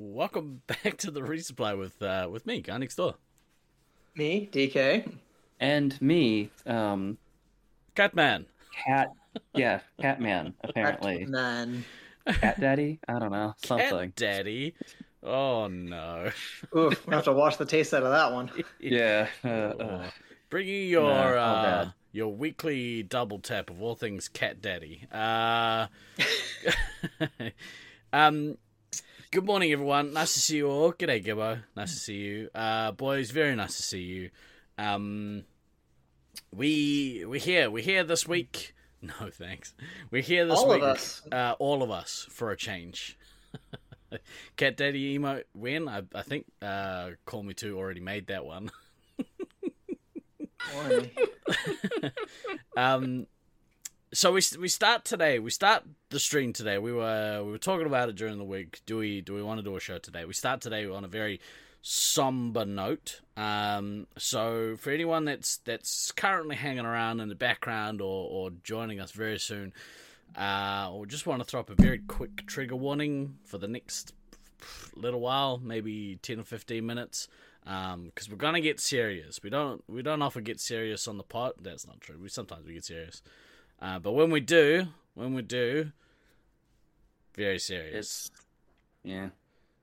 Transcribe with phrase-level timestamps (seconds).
[0.00, 3.14] welcome back to the resupply with uh, with me, guy next door.
[4.16, 5.12] Me, DK.
[5.60, 7.18] And me, um,
[7.94, 8.46] Catman.
[8.86, 9.12] cat,
[9.54, 11.26] yeah, Catman, apparently.
[11.26, 11.84] Man.
[12.26, 12.98] Cat Daddy?
[13.08, 13.88] I don't know, something.
[13.88, 14.74] Cat Daddy.
[15.22, 16.30] Oh no.
[16.76, 18.50] Oof, we have to wash the taste out of that one.
[18.80, 19.26] Yeah.
[19.44, 20.10] Uh, uh,
[20.48, 21.92] Bringing your No, uh, bad.
[22.12, 25.06] your weekly double tap of all things Cat Daddy.
[25.12, 25.86] Uh,
[28.12, 28.56] um,
[29.30, 30.12] good morning, everyone.
[30.12, 30.92] Nice to see you all.
[30.92, 31.62] G'day, Gibbo.
[31.76, 33.30] Nice to see you, uh, boys.
[33.30, 34.30] Very nice to see you.
[34.78, 35.44] Um,
[36.54, 37.70] we we're here.
[37.70, 38.74] We're here this week.
[39.02, 39.72] No thanks.
[40.10, 40.82] We're here this All of week.
[40.82, 41.22] us.
[41.32, 43.16] Uh, all of us for a change.
[44.58, 48.70] Cat Daddy emo when I I think uh, Call Me Two already made that one.
[52.76, 53.26] Um,
[54.12, 55.38] so we we start today.
[55.38, 56.78] We start the stream today.
[56.78, 58.80] We were we were talking about it during the week.
[58.86, 60.24] Do we do we want to do a show today?
[60.24, 61.40] We start today on a very
[61.82, 63.20] somber note.
[63.36, 69.00] Um, so for anyone that's that's currently hanging around in the background or or joining
[69.00, 69.72] us very soon,
[70.36, 74.12] uh, or just want to throw up a very quick trigger warning for the next
[74.94, 77.28] little while, maybe ten or fifteen minutes
[77.64, 79.40] because we're gonna get serious.
[79.42, 81.62] We don't we don't often get serious on the pot.
[81.62, 82.18] That's not true.
[82.20, 83.22] We sometimes we get serious,
[83.80, 85.92] uh, but when we do, when we do,
[87.34, 87.94] very serious.
[87.94, 88.30] it's,
[89.02, 89.28] yeah.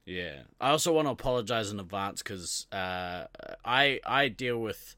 [0.05, 0.41] Yeah.
[0.61, 3.25] I also want to apologize in advance because uh,
[3.65, 4.95] I I deal with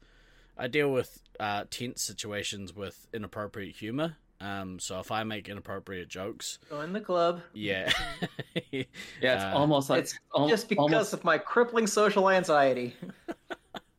[0.56, 4.16] I deal with uh, tense situations with inappropriate humor.
[4.42, 7.42] Um, so if I make inappropriate jokes, Join the club.
[7.52, 7.92] yeah,
[8.72, 8.84] Yeah,
[9.20, 12.96] it's Uh, almost like It's al- just because almost, of my crippling social anxiety.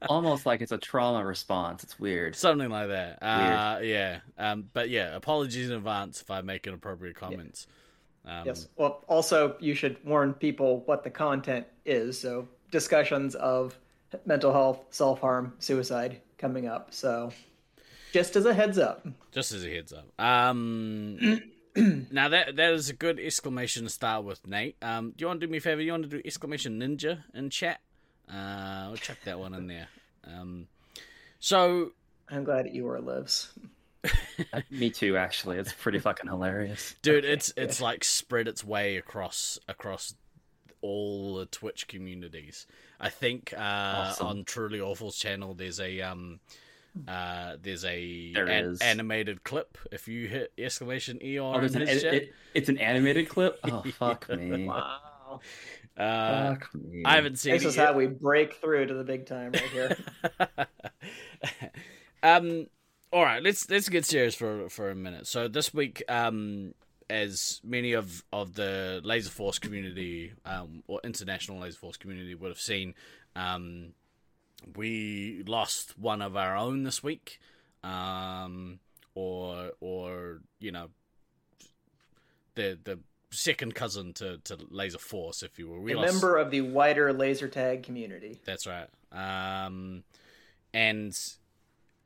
[0.10, 1.84] almost like it's a trauma response.
[1.84, 2.36] It's weird.
[2.36, 3.22] something like that.
[3.22, 4.20] Uh, yeah.
[4.38, 7.68] Um, but yeah, apologies in advance if I make inappropriate comments.
[8.26, 8.68] Um, Yes.
[8.76, 12.20] Well, also, you should warn people what the content is.
[12.20, 13.78] So, discussions of
[14.26, 16.94] mental health, self harm, suicide coming up.
[16.94, 17.32] So,
[18.14, 19.08] just as a heads up.
[19.32, 20.06] Just as a heads up.
[20.20, 21.42] Um,
[22.12, 24.76] now that that is a good exclamation to start with, Nate.
[24.82, 25.82] Um, do you want to do me a favor?
[25.82, 27.80] You want to do exclamation ninja in chat?
[28.34, 29.88] Uh, we'll chuck that one in there.
[30.26, 30.68] Um,
[31.40, 31.92] so
[32.30, 33.52] I'm glad Eeyore lives.
[34.72, 35.58] Me too, actually.
[35.58, 36.96] It's pretty fucking hilarious.
[37.02, 40.16] dude it's it's like spread its way across across
[40.82, 42.66] all the twitch communities
[43.00, 44.26] i think uh Awesome.
[44.28, 46.40] on truly awful's channel there's a um
[47.08, 52.04] uh there's a There an- animated clip if you hit exclamation eon Oh, an, it,
[52.04, 53.60] it, it's an animated clip?
[53.64, 54.66] Oh, fuck me.
[54.66, 55.40] Wow.
[55.98, 56.70] Uh fuck
[57.06, 57.88] i haven't seen This it is yet.
[57.88, 59.98] how we break through to the big time right here.
[62.24, 62.68] um
[63.12, 66.74] all right let's let's get serious for for a minute so this week um
[67.10, 72.50] as many of of the laser force community um or international laser force community would
[72.50, 72.94] have seen
[73.36, 73.94] um
[74.76, 77.40] we lost one of our own this week
[77.84, 78.80] um
[79.16, 80.88] or or you know
[82.56, 83.00] the the
[83.32, 87.48] second cousin to to laser force if you will a member of the wider laser
[87.48, 88.40] tag community.
[88.46, 88.88] that's right.
[89.12, 90.04] Um,
[90.74, 91.18] and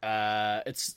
[0.01, 0.95] uh, it's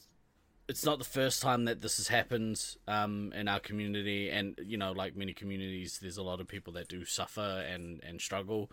[0.69, 4.77] it's not the first time that this has happened um, in our community, and you
[4.77, 8.71] know, like many communities, there's a lot of people that do suffer and and struggle.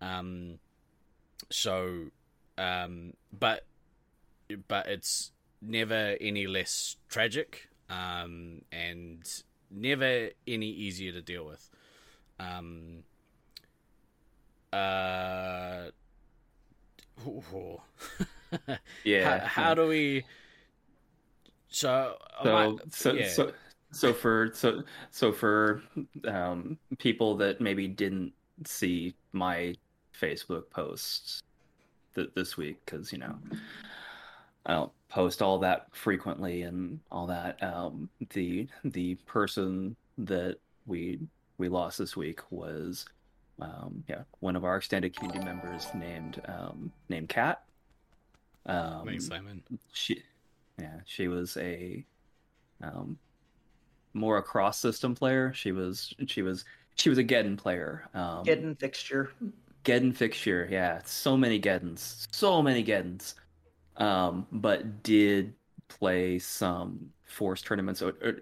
[0.00, 0.58] Um,
[1.50, 2.06] so,
[2.56, 3.66] um, but
[4.66, 11.68] but it's never any less tragic, um, and never any easier to deal with.
[12.38, 13.02] Um,
[14.72, 15.90] uh,
[19.04, 19.38] yeah.
[19.48, 20.24] how, how do we?
[21.68, 23.28] So, so I- so, yeah.
[23.28, 23.52] so
[23.92, 25.82] so for so so for
[26.26, 28.32] um people that maybe didn't
[28.64, 29.74] see my
[30.18, 31.42] Facebook posts
[32.14, 33.36] th- this week because you know
[34.66, 37.62] I don't post all that frequently and all that.
[37.62, 41.20] Um, the the person that we
[41.58, 43.06] we lost this week was
[43.60, 47.62] um, yeah one of our extended community members named um, named Katt.
[48.66, 49.62] Um, Thanks, Simon.
[49.92, 50.22] she
[50.78, 52.04] yeah she was a
[52.82, 53.16] um
[54.12, 56.64] more a cross system player she was she was
[56.96, 59.30] she was a geddon player um Geddon fixture.
[59.84, 63.34] geddon fixture yeah so many geddons so many geddons
[63.96, 65.54] um but did
[65.88, 68.34] play some force tournaments o- o-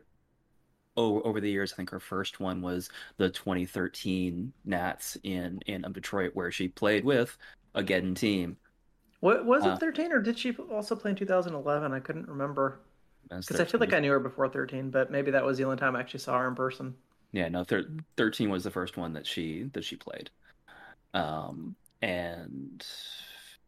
[0.96, 1.72] o- over the years.
[1.72, 6.68] I think her first one was the 2013 nats in in um, detroit where she
[6.68, 7.36] played with
[7.74, 8.56] a geddon team.
[9.18, 11.92] What was Uh, it 13 or did she also play in 2011?
[11.92, 12.80] I couldn't remember.
[13.44, 15.76] Because I feel like I knew her before 13, but maybe that was the only
[15.78, 16.96] time I actually saw her in person.
[17.32, 20.30] yeah, no, thir- thirteen was the first one that she that she played,
[21.14, 22.84] um, and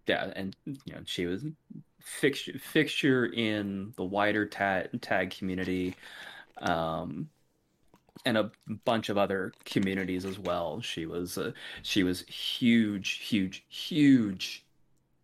[0.07, 1.45] yeah, and you know she was
[2.01, 5.97] fixture fixture in the wider tag tag community,
[6.59, 7.31] um,
[8.25, 8.51] and a
[8.85, 10.81] bunch of other communities as well.
[10.81, 14.67] She was uh, she was huge, huge, huge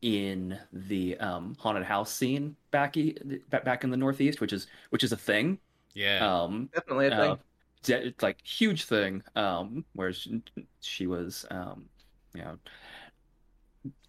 [0.02, 3.16] in the um, haunted house scene back e-
[3.50, 5.58] back in the Northeast, which is which is a thing.
[5.94, 7.34] Yeah, Um, Definitely a thing.
[7.34, 7.36] uh,
[7.82, 9.22] de- it's like huge thing.
[9.36, 10.42] Um, where she,
[10.80, 11.88] she was, um,
[12.34, 12.58] you know,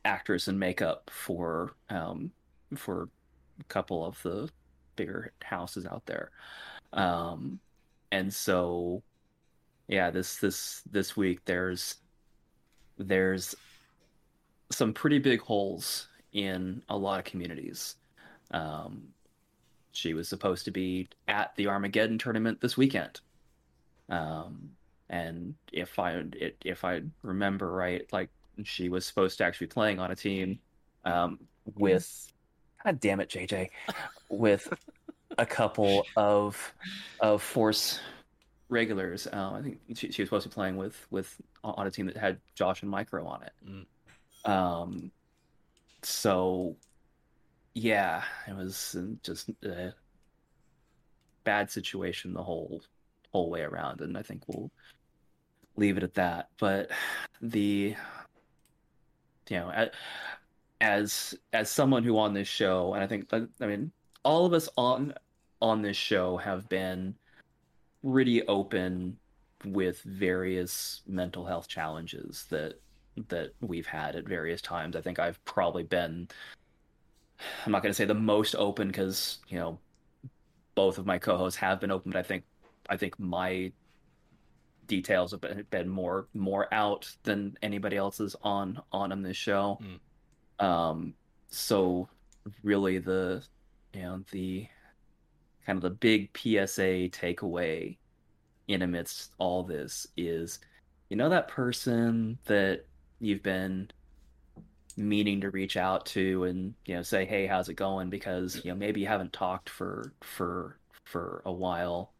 [0.05, 2.31] actress and makeup for um
[2.75, 3.09] for
[3.59, 4.49] a couple of the
[4.95, 6.31] bigger houses out there.
[6.93, 7.59] Um,
[8.11, 9.01] and so,
[9.87, 11.95] yeah, this this this week there's
[12.97, 13.55] there's
[14.71, 17.95] some pretty big holes in a lot of communities.
[18.51, 19.07] Um,
[19.91, 23.21] she was supposed to be at the Armageddon tournament this weekend.
[24.09, 24.71] Um,
[25.09, 26.23] and if I
[26.63, 28.29] if I remember right, like
[28.63, 30.59] she was supposed to actually be playing on a team
[31.05, 31.39] um,
[31.75, 32.31] with,
[32.83, 33.69] God damn it, JJ,
[34.29, 34.71] with
[35.37, 36.73] a couple of
[37.19, 37.99] of Force
[38.69, 39.27] regulars.
[39.31, 42.07] Um, I think she, she was supposed to be playing with with on a team
[42.07, 43.53] that had Josh and Micro on it.
[43.67, 44.49] Mm.
[44.49, 45.11] Um,
[46.01, 46.75] so
[47.73, 49.93] yeah, it was just a
[51.43, 52.81] bad situation the whole
[53.31, 54.71] whole way around, and I think we'll
[55.75, 56.49] leave it at that.
[56.59, 56.91] But
[57.41, 57.95] the
[59.49, 59.89] you know,
[60.81, 63.91] as as someone who on this show, and I think I mean
[64.23, 65.13] all of us on
[65.61, 67.15] on this show have been
[68.03, 69.17] pretty open
[69.65, 72.79] with various mental health challenges that
[73.29, 74.95] that we've had at various times.
[74.95, 76.27] I think I've probably been
[77.65, 79.79] I'm not going to say the most open because, you know,
[80.75, 82.43] both of my co-hosts have been open, but I think
[82.89, 83.71] I think my
[84.87, 89.79] details have been, been more more out than anybody else's on on on this show.
[90.59, 91.13] Um
[91.49, 92.09] so
[92.63, 93.43] really the
[93.93, 94.67] you know the
[95.65, 97.97] kind of the big PSA takeaway
[98.67, 100.59] in amidst all this is
[101.09, 102.85] you know that person that
[103.19, 103.89] you've been
[104.95, 108.09] meaning to reach out to and you know say hey how's it going?
[108.09, 112.13] because you know maybe you haven't talked for for for a while.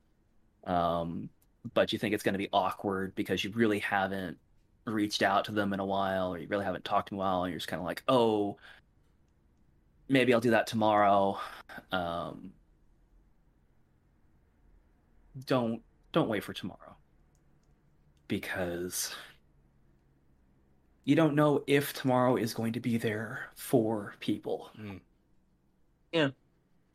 [0.66, 1.30] Um
[1.74, 4.38] but you think it's going to be awkward because you really haven't
[4.86, 7.44] reached out to them in a while or you really haven't talked in a while
[7.44, 8.58] and you're just kind of like oh
[10.10, 11.40] maybe I'll do that tomorrow
[11.94, 12.52] um
[15.46, 15.82] don't
[16.12, 16.96] don't wait for tomorrow
[18.28, 19.16] because
[21.06, 24.70] you don't know if tomorrow is going to be there for people.
[24.80, 25.00] Mm.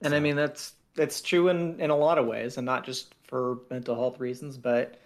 [0.02, 3.14] And I mean that's that's true in in a lot of ways, and not just
[3.28, 4.98] for mental health reasons, but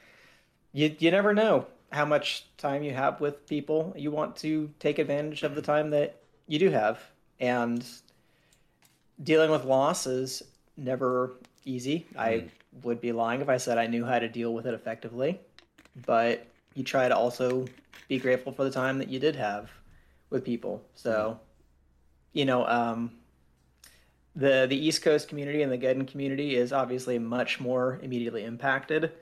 [0.72, 3.92] you you never know how much time you have with people.
[3.96, 6.16] You want to take advantage of the time that
[6.46, 6.98] you do have,
[7.38, 7.84] and
[9.22, 10.42] dealing with loss is
[10.76, 11.34] never
[11.64, 12.06] easy.
[12.16, 12.44] I
[12.82, 15.38] would be lying if I said I knew how to deal with it effectively,
[16.06, 17.66] but you try to also
[18.08, 19.70] be grateful for the time that you did have
[20.30, 20.82] with people.
[20.94, 21.38] So,
[22.32, 23.12] you know, um,
[24.34, 29.12] the the East Coast community and the Geddon community is obviously much more immediately impacted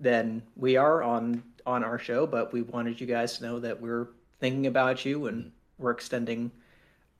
[0.00, 3.80] than we are on on our show, but we wanted you guys to know that
[3.80, 4.08] we're
[4.40, 6.50] thinking about you and we're extending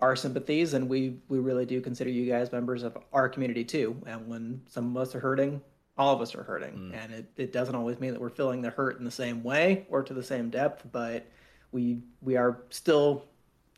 [0.00, 3.96] our sympathies and we we really do consider you guys members of our community too.
[4.06, 5.60] And when some of us are hurting,
[5.96, 6.92] all of us are hurting.
[6.92, 7.04] Mm.
[7.04, 9.86] And it, it doesn't always mean that we're feeling the hurt in the same way
[9.90, 11.26] or to the same depth, but
[11.72, 13.24] we we are still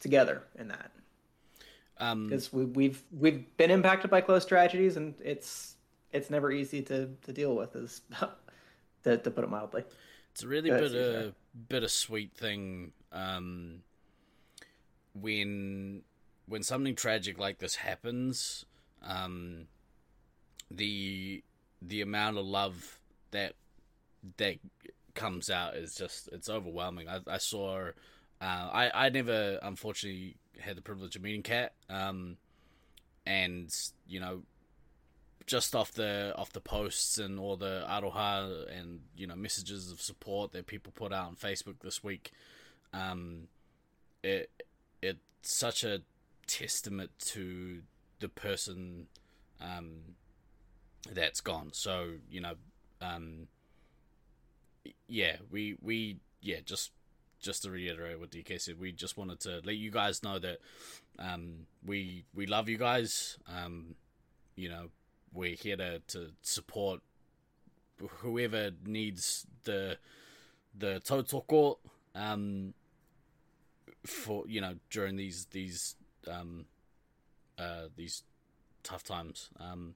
[0.00, 0.90] together in that
[2.00, 5.76] Um, because we, we've we've been impacted by close tragedies, and it's
[6.12, 8.00] it's never easy to, to deal with, is
[9.04, 9.84] to, to put it mildly.
[10.32, 11.32] It's a really That's bitter,
[11.68, 13.82] bittersweet thing um,
[15.14, 16.02] when
[16.46, 18.64] when something tragic like this happens.
[19.02, 19.66] Um,
[20.70, 21.42] the
[21.82, 22.98] the amount of love
[23.30, 23.54] that
[24.36, 24.56] that
[25.14, 27.08] comes out is just it's overwhelming.
[27.08, 27.88] I, I saw,
[28.40, 32.36] uh, I I never unfortunately had the privilege of meeting Katt, um,
[33.26, 33.74] and
[34.06, 34.42] you know
[35.46, 40.00] just off the off the posts and all the aroha and you know messages of
[40.00, 42.30] support that people put out on Facebook this week,
[42.92, 43.48] um,
[44.22, 44.50] it
[45.02, 46.02] it's such a
[46.46, 47.82] testament to
[48.20, 49.06] the person
[49.60, 50.14] um,
[51.12, 51.70] that's gone.
[51.72, 52.54] So you know,
[53.00, 53.48] um,
[55.08, 56.92] yeah, we we yeah just
[57.40, 60.58] just to reiterate what DK said, we just wanted to let you guys know that
[61.18, 63.38] um, we we love you guys.
[63.48, 63.94] Um,
[64.56, 64.88] you know,
[65.32, 67.00] we're here to, to support
[68.08, 69.98] whoever needs the
[70.76, 71.76] the tautoko
[72.14, 72.72] um
[74.06, 75.96] for you know during these these
[76.30, 76.64] um
[77.58, 78.22] uh these
[78.82, 79.94] tough times um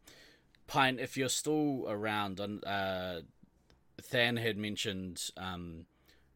[0.66, 3.20] pine if you're still around and uh
[4.10, 5.86] than had mentioned um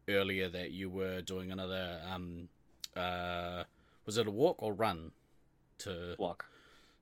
[0.09, 2.49] earlier that you were doing another um
[2.95, 3.63] uh
[4.05, 5.11] was it a walk or run
[5.79, 6.45] to Walk.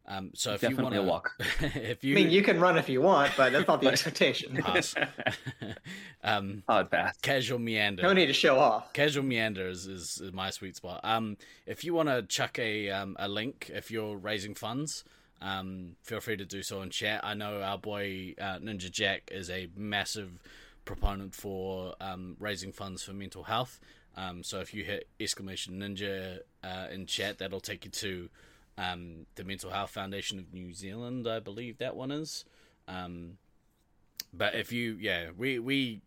[0.07, 1.31] um so if Definitely you want to walk.
[1.75, 3.87] if you I you mean, you can run if you want, but that's not the
[3.95, 4.55] expectation.
[4.57, 4.93] pass
[6.23, 7.17] um Hard pass.
[7.21, 8.93] casual meander No need to show off.
[8.93, 12.89] casual meander is, is, is my sweet spot um if you want to chuck a
[12.89, 15.03] um a link if you're raising funds
[15.41, 19.29] um feel free to do so in chat i know our boy uh, ninja jack
[19.31, 20.31] is a massive
[20.87, 23.79] proponent for um raising funds for mental health.
[24.15, 28.29] Um so if you hit exclamation ninja uh in chat that'll take you to
[28.77, 32.45] um the mental health foundation of new zealand i believe that one is.
[32.87, 33.37] Um
[34.33, 36.01] but if you yeah we we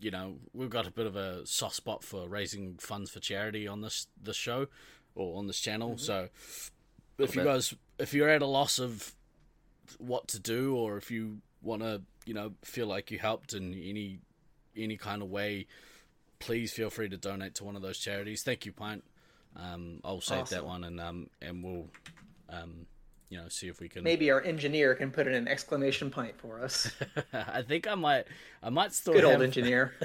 [0.00, 3.66] you know we've got a bit of a soft spot for raising funds for charity
[3.66, 4.66] on this this show
[5.14, 5.96] or on this channel.
[5.96, 6.28] So
[7.18, 9.14] if you guys if you're at a loss of
[9.98, 13.74] what to do or if you want to you know feel like you helped in
[13.74, 14.18] any
[14.76, 15.66] any kind of way
[16.38, 19.04] please feel free to donate to one of those charities thank you pint
[19.56, 21.88] um i'll save that one and um and we'll
[22.50, 22.86] um
[23.28, 26.38] you know see if we can Maybe our engineer can put in an exclamation point
[26.38, 26.90] for us.
[27.32, 28.26] i think i might
[28.62, 29.94] i might still Good old engineer.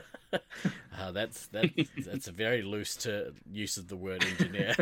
[0.97, 1.73] Uh, that's that's
[2.05, 4.75] that's a very loose to use of the word engineer.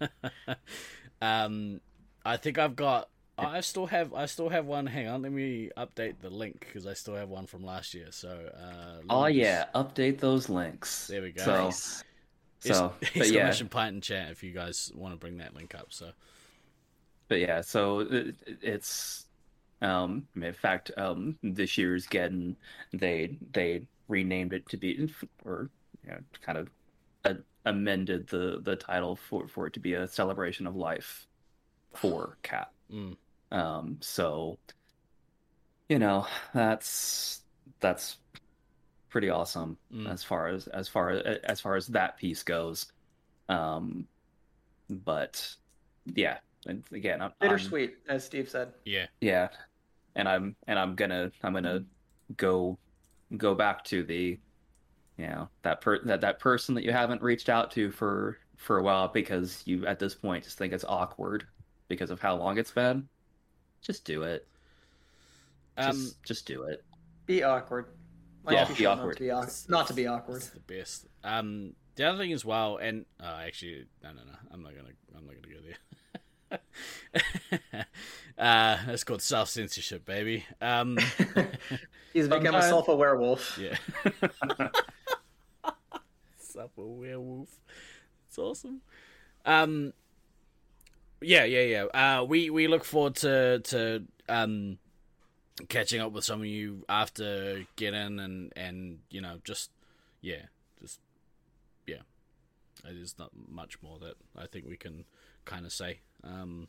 [1.20, 1.80] um,
[2.24, 3.08] I think I've got.
[3.36, 4.14] I still have.
[4.14, 4.86] I still have one.
[4.86, 8.06] Hang on, let me update the link because I still have one from last year.
[8.10, 8.28] So.
[8.28, 11.08] Uh, Oh yeah, update those links.
[11.08, 11.42] There we go.
[11.42, 12.04] So, Nice.
[12.60, 13.52] so but yeah,
[13.88, 15.86] in chat if you guys want to bring that link up.
[15.90, 16.10] So.
[17.28, 19.26] but yeah, so it, it's
[19.82, 22.54] um in fact um this year's Geddon
[22.92, 25.10] they they renamed it to be
[25.44, 25.70] or
[26.04, 26.70] you know kind of
[27.24, 27.34] uh,
[27.66, 31.26] amended the the title for for it to be a celebration of life
[31.94, 32.70] for Katt.
[32.92, 33.16] Mm.
[33.54, 34.58] Um so
[35.88, 37.42] you know, that's
[37.80, 38.16] that's
[39.10, 40.10] pretty awesome Mm.
[40.10, 42.86] as far as as far as as far as that piece goes.
[43.48, 44.06] Um
[44.90, 45.54] but
[46.14, 48.72] yeah, and again, I'm, I'm- Bittersweet, as Steve said.
[48.84, 49.06] Yeah.
[49.20, 49.48] yeah,
[50.16, 51.84] and I'm and I'm gonna I'm gonna
[52.36, 52.78] go
[53.36, 54.38] go back to the
[55.16, 58.78] you know that per that that person that you haven't reached out to for for
[58.78, 61.46] a while because you at this point just think it's awkward
[61.88, 63.08] because of how long it's been.
[63.84, 64.46] Just do it.
[65.78, 66.10] Just Um.
[66.24, 66.82] just do it.
[67.26, 67.86] Be awkward.
[68.48, 69.06] Yeah, Life be short awkward.
[69.08, 69.68] Not to be, awkward.
[69.68, 70.36] not to be awkward.
[70.38, 71.06] It's the best.
[71.22, 74.90] Um, the other thing as well, and uh, actually, no, no, no, I'm not gonna,
[75.16, 75.78] I'm not gonna go there.
[78.38, 80.44] uh, it's called self censorship, baby.
[80.60, 80.98] Um,
[82.12, 83.58] He's become a Sometimes- self-aware wolf.
[83.60, 83.76] yeah.
[86.38, 87.48] Sup, a werewolf.
[88.28, 88.80] It's awesome.
[89.44, 89.92] Um,
[91.20, 91.84] yeah, yeah, yeah.
[92.18, 94.78] Uh, we we look forward to to um
[95.68, 99.70] catching up with some of you after Geddon and and you know just
[100.20, 100.46] yeah
[100.80, 100.98] just
[101.86, 101.98] yeah
[102.82, 105.04] there's not much more that i think we can
[105.44, 106.66] kind of say um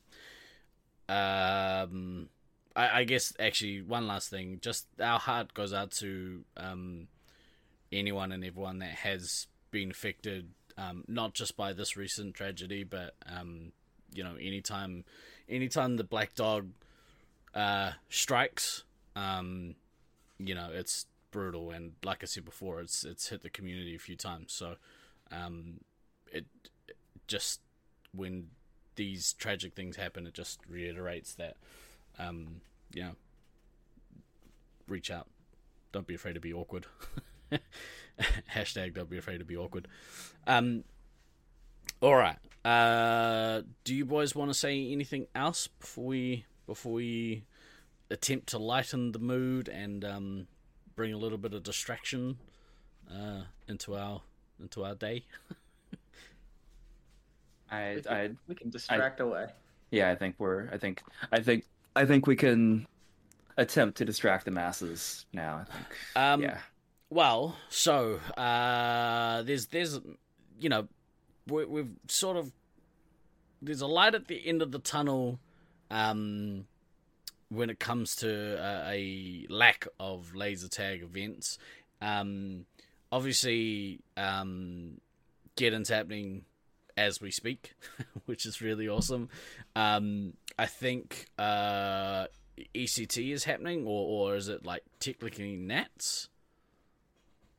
[1.09, 2.29] um
[2.75, 7.07] I, I guess actually one last thing just our heart goes out to um
[7.91, 13.15] anyone and everyone that has been affected um not just by this recent tragedy but
[13.25, 13.71] um
[14.15, 15.03] you know anytime
[15.47, 16.69] anytime the black dog
[17.53, 18.83] uh, strikes,
[19.15, 19.75] um,
[20.37, 21.71] you know, it's brutal.
[21.71, 24.53] And like I said before, it's it's hit the community a few times.
[24.53, 24.75] So,
[25.31, 25.81] um,
[26.31, 26.45] it,
[26.87, 27.61] it just
[28.13, 28.47] when
[28.95, 31.57] these tragic things happen, it just reiterates that,
[32.19, 32.61] um,
[32.93, 33.15] you know,
[34.87, 35.27] reach out.
[35.91, 36.85] Don't be afraid to be awkward.
[38.53, 39.87] Hashtag don't be afraid to be awkward.
[40.47, 40.83] Um,
[42.01, 42.37] all right.
[42.65, 47.43] Uh, do you boys want to say anything else before we before we
[48.09, 50.47] attempt to lighten the mood and um,
[50.95, 52.39] bring a little bit of distraction
[53.11, 54.21] uh, into our
[54.59, 55.25] into our day?
[57.71, 59.45] I We can, I we can distract away.
[59.91, 62.87] yeah, I think we're I think I think I think we can
[63.57, 65.61] attempt to distract the masses now.
[65.61, 65.85] I think.
[66.15, 66.57] Um, yeah.
[67.11, 69.99] Well, so uh, there's there's
[70.59, 70.87] you know
[71.47, 72.51] we, we've sort of
[73.61, 75.39] there's a light at the end of the tunnel
[75.89, 76.65] um,
[77.49, 81.57] when it comes to uh, a lack of laser tag events.
[82.01, 82.65] Um,
[83.11, 84.99] obviously, um,
[85.55, 86.45] Geddon's happening
[86.97, 87.73] as we speak,
[88.25, 89.29] which is really awesome.
[89.75, 92.25] Um, I think uh,
[92.73, 96.29] ECT is happening, or or is it like technically Nats?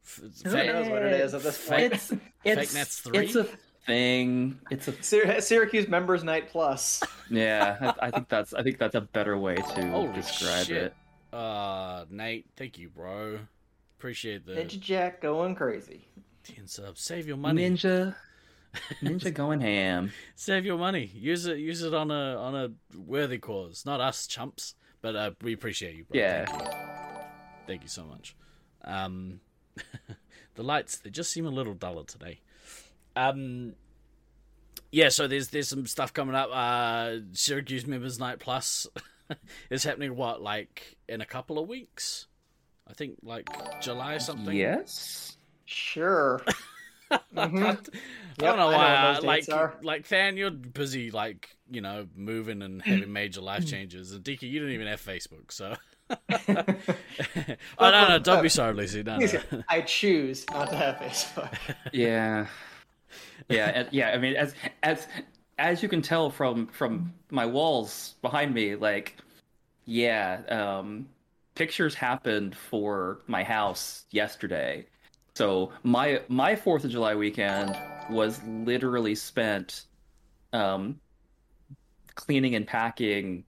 [0.05, 1.93] F- Who fake- knows what it is at this point?
[1.93, 2.13] It's
[2.45, 3.19] it's Nets three?
[3.27, 3.47] it's a
[3.87, 4.59] thing.
[4.71, 7.03] It's a Syr- Syracuse Members Night Plus.
[7.31, 7.77] yeah.
[8.01, 10.95] I, I think that's I think that's a better way to Holy describe shit.
[11.33, 11.37] it.
[11.37, 13.39] Uh, Nate, thank you, bro.
[13.99, 16.07] Appreciate the Ninja Jack going crazy.
[16.45, 17.01] 10 subs.
[17.01, 17.69] Save your money.
[17.69, 18.15] Ninja,
[19.03, 20.13] ninja going ham.
[20.35, 21.11] Save your money.
[21.15, 21.59] Use it.
[21.59, 23.85] Use it on a on a worthy cause.
[23.85, 26.19] Not us chumps, but uh, we appreciate you, bro.
[26.21, 26.45] Yeah.
[26.45, 26.71] Thank you,
[27.67, 28.37] Thank you so much.
[28.85, 29.41] Um,
[30.55, 32.41] the lights they just seem a little duller today.
[33.17, 33.73] Um,
[34.93, 35.09] yeah.
[35.09, 36.51] So there's there's some stuff coming up.
[36.53, 38.87] Uh, Syracuse Members Night Plus
[39.71, 40.15] is happening.
[40.17, 42.27] What like in a couple of weeks?
[42.89, 43.49] I think like
[43.81, 44.55] July or something.
[44.57, 45.37] Yes.
[45.65, 46.43] Sure.
[47.09, 47.23] Mhm.
[47.37, 47.63] I don't
[48.39, 49.05] know I know why.
[49.13, 49.75] when uh, like, are.
[49.81, 54.11] like Fan, you're busy, like you know, moving and having major life changes.
[54.11, 55.77] And Dika, you don't even have Facebook, so.
[56.11, 59.03] oh no, no, don't be sorry, Lucy.
[59.05, 59.41] No, no.
[59.69, 61.57] I choose not to have Facebook.
[61.93, 62.47] Yeah.
[63.49, 64.11] Yeah, yeah.
[64.11, 65.07] I mean, as as
[65.59, 69.17] as you can tell from from my walls behind me, like,
[69.85, 71.09] yeah, um,
[71.55, 74.87] pictures happened for my house yesterday.
[75.35, 77.77] So my my Fourth of July weekend
[78.11, 79.85] was literally spent,
[80.53, 81.01] um,
[82.15, 83.45] cleaning and packing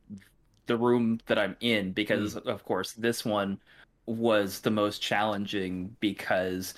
[0.67, 3.59] the room that I'm in because, of course, this one
[4.07, 6.75] was the most challenging because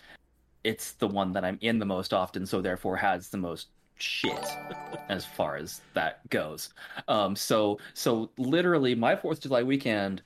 [0.64, 4.45] it's the one that I'm in the most often, so therefore has the most shit
[5.09, 6.71] as far as that goes.
[7.09, 10.23] Um, so so literally, my Fourth of July weekend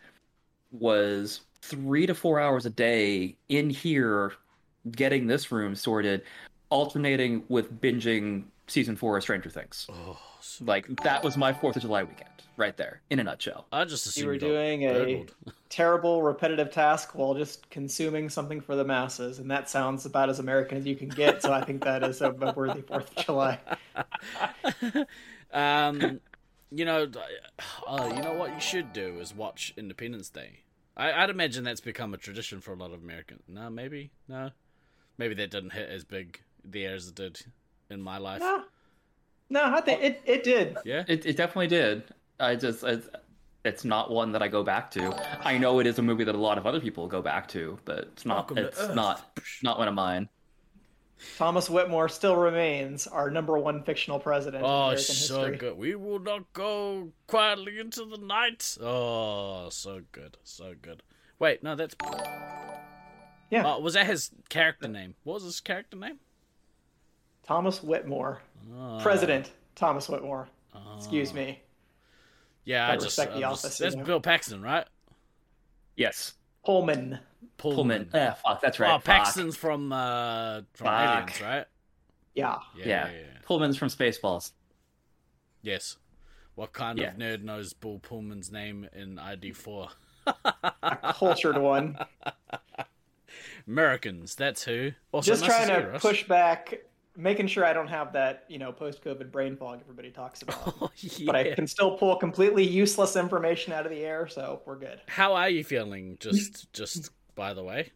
[0.71, 4.33] was three to four hours a day in here,
[4.91, 6.23] getting this room sorted,
[6.71, 9.87] alternating with binging season four of Stranger Things.
[9.91, 13.67] Oh, so- Like that was my Fourth of July weekend, right there, in a nutshell.
[13.73, 15.27] I just assumed You were doing a
[15.69, 20.39] terrible, repetitive task while just consuming something for the masses, and that sounds about as
[20.39, 21.43] American as you can get.
[21.43, 23.59] So I think that is a, a worthy Fourth of July.
[25.53, 26.21] um,
[26.71, 27.07] you know,
[27.87, 30.61] uh, you know what you should do is watch Independence Day.
[30.97, 33.43] I, I'd imagine that's become a tradition for a lot of Americans.
[33.49, 34.51] No, maybe no,
[35.19, 37.41] maybe that didn't hit as big there as it did
[37.95, 38.41] in my life.
[38.41, 38.65] No,
[39.49, 40.77] no, I think it, it did.
[40.85, 42.03] Yeah, It, it definitely did.
[42.39, 43.09] I just it's,
[43.65, 45.15] it's not one that I go back to.
[45.47, 47.79] I know it is a movie that a lot of other people go back to,
[47.87, 48.51] but it's not.
[48.51, 50.29] Welcome it's not not one of mine.
[51.39, 55.57] Thomas Whitmore still remains our number one fictional president Oh, American so history.
[55.57, 55.79] good.
[55.79, 58.77] We will not go quietly into the night.
[58.83, 60.37] Oh, so good.
[60.43, 61.03] So good.
[61.39, 61.95] Wait, no, that's.
[63.51, 65.15] Yeah, Oh, was that his character name?
[65.23, 66.19] What was his character name?
[67.47, 68.41] Thomas Whitmore,
[68.77, 70.49] Oh, President Thomas Whitmore.
[70.75, 70.97] Ah.
[70.97, 71.35] Excuse oh.
[71.35, 71.63] me,
[72.65, 73.19] Yeah, I Gotta just.
[73.19, 74.05] respect the uh, I was- office, you that's know.
[74.05, 74.87] Bill Paxton, right?
[75.97, 77.19] Yes, Pullman.
[77.59, 78.11] Pullman.
[78.13, 78.91] Yeah, fuck, that's right.
[78.91, 79.05] Oh, fuck.
[79.05, 81.17] Paxton's from uh from Fuck.
[81.19, 81.65] Aliens, right?
[82.35, 83.07] Yeah, Yeah, Yeah.
[83.07, 83.39] yeah, yeah.
[83.45, 84.53] Pullman's from Spaceballs.
[85.63, 85.97] Yes.
[86.57, 87.11] What kind Yeah.
[87.11, 89.89] of nerd knows Bill Pullman's name in ID four?
[90.27, 91.99] a cultured one.
[93.67, 94.35] Americans.
[94.35, 94.93] That's who.
[95.13, 96.75] Also, Just nice trying see to push back,
[97.17, 100.75] making sure I don't have that, you know, post-COVID brain fog everybody talks about.
[100.81, 101.27] Oh, yeah.
[101.27, 105.01] But I can still pull completely useless information out of the air, so we're good.
[105.07, 106.17] How are you feeling?
[106.21, 107.93] Just, just by the way.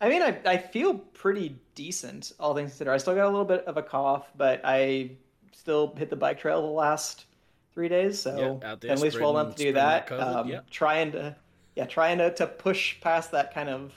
[0.00, 2.92] I mean, I, I feel pretty decent, all things considered.
[2.92, 5.12] I still got a little bit of a cough, but I
[5.52, 7.26] still hit the bike trail the last
[7.72, 10.06] three days, so Yeah, there at least well enough to do that.
[10.06, 10.60] COVID, um, yeah.
[10.70, 11.36] Trying to,
[11.74, 13.92] yeah, trying to, to push past that kind of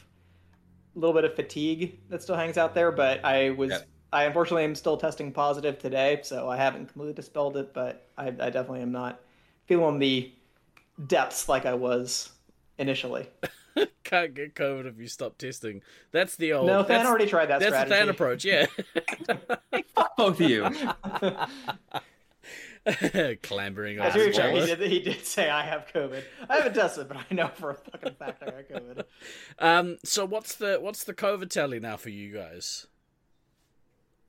[0.95, 2.91] little bit of fatigue that still hangs out there.
[2.91, 3.71] But I was.
[4.13, 8.27] I unfortunately am still testing positive today, so I haven't completely dispelled it, but I,
[8.27, 9.21] I definitely am not
[9.65, 10.31] feeling the
[11.07, 12.31] depths like I was
[12.77, 13.27] initially.
[14.03, 15.81] Can't get COVID if you stop testing.
[16.11, 16.67] That's the old.
[16.67, 17.89] no, that's, Fan already tried that That's strategy.
[17.89, 18.43] the Than approach.
[18.43, 18.65] Yeah.
[19.95, 20.69] Fuck both of you.
[23.43, 26.23] Clambering As over you sure, he did, he did say I have COVID.
[26.49, 29.03] I haven't tested, but I know for a fucking fact I got COVID.
[29.59, 29.97] Um.
[30.03, 32.87] So what's the what's the COVID tally now for you guys?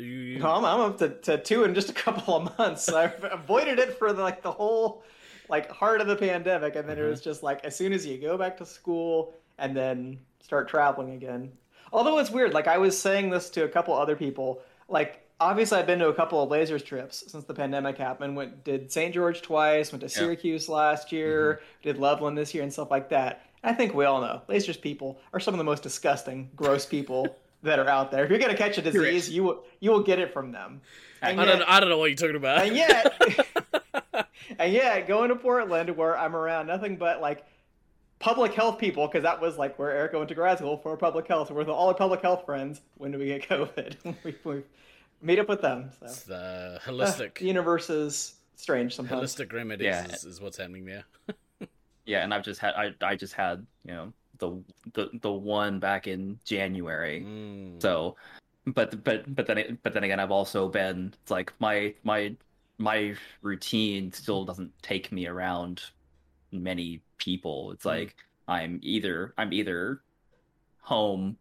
[0.03, 2.89] You, you- I'm, I'm up to, to two in just a couple of months.
[2.89, 5.05] I've avoided it for the, like the whole
[5.49, 7.11] like heart of the pandemic, and then it uh-huh.
[7.11, 11.13] was just like as soon as you go back to school and then start traveling
[11.13, 11.53] again.
[11.93, 15.79] Although it's weird, like I was saying this to a couple other people, like obviously
[15.79, 18.37] I've been to a couple of lasers trips since the pandemic happened.
[18.37, 19.13] Went did St.
[19.13, 21.89] George twice, went to Syracuse last year, mm-hmm.
[21.89, 23.47] did Loveland this year, and stuff like that.
[23.65, 27.37] I think we all know lasers people are some of the most disgusting, gross people
[27.63, 28.25] that are out there.
[28.25, 30.81] If you're gonna catch a disease, you will you will get it from them.
[31.21, 32.67] And I yet, don't I don't know what you're talking about.
[32.67, 33.15] and yet,
[34.59, 37.45] and yeah, going to Portland where I'm around nothing but like
[38.19, 41.27] public health people because that was like where Erica went to grad school for public
[41.29, 41.51] health.
[41.51, 42.81] We're with all our public health friends.
[42.99, 43.97] When do we get COVID?
[44.25, 44.63] we, we
[45.21, 45.91] meet up with them.
[46.01, 46.07] So.
[46.07, 49.35] It's the holistic, the universe is strange sometimes.
[49.35, 50.07] holistic remedies Yeah.
[50.07, 51.05] is, is what's happening there.
[52.05, 54.13] Yeah, and I've just had I I just had you know
[54.43, 54.63] the
[54.95, 57.25] the the one back in January.
[57.25, 57.81] Mm.
[57.81, 58.17] So,
[58.67, 62.35] but but but then but then again, I've also been it's like my my
[62.79, 65.83] my routine still doesn't take me around
[66.51, 67.71] many people.
[67.73, 67.91] It's Mm.
[67.99, 68.17] like
[68.49, 70.01] I'm either I'm either
[70.81, 71.37] home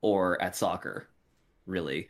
[0.00, 1.06] or at soccer.
[1.66, 2.08] Really,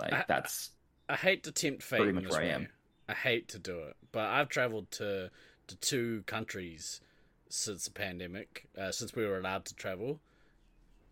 [0.00, 0.70] like I- that's
[1.08, 1.98] I hate to tempt fate.
[1.98, 2.68] Pretty much where I am.
[3.08, 5.30] I hate to do it, but I've traveled to
[5.68, 7.00] to two countries
[7.48, 10.20] since the pandemic, uh, since we were allowed to travel.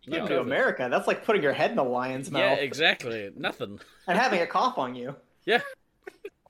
[0.08, 2.40] No to America, that's like putting your head in the lion's mouth.
[2.40, 3.30] Yeah, exactly.
[3.36, 3.80] Nothing.
[4.06, 5.16] and having a cough on you.
[5.44, 5.60] Yeah.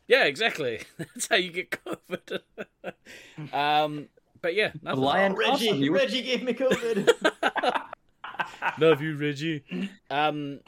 [0.08, 0.82] Yeah, exactly.
[0.98, 2.40] That's how you get COVID.
[3.52, 4.06] um,
[4.40, 5.00] but yeah, nothing.
[5.00, 7.12] lion- Oh, Reggie, Awesome, you Reggie gave me COVID.
[8.78, 9.64] Love you, Reggie.
[10.08, 10.60] Um,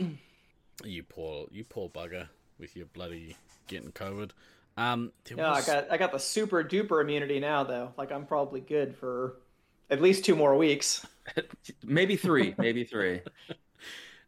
[0.85, 2.27] you poor, you poor bugger
[2.59, 3.37] with your bloody
[3.69, 4.31] getting COVID.
[4.79, 7.93] Um, there yeah, I got I got the super duper immunity now though.
[7.99, 9.37] Like I'm probably good for
[9.91, 11.05] at least two more weeks.
[11.85, 13.21] maybe three, maybe three.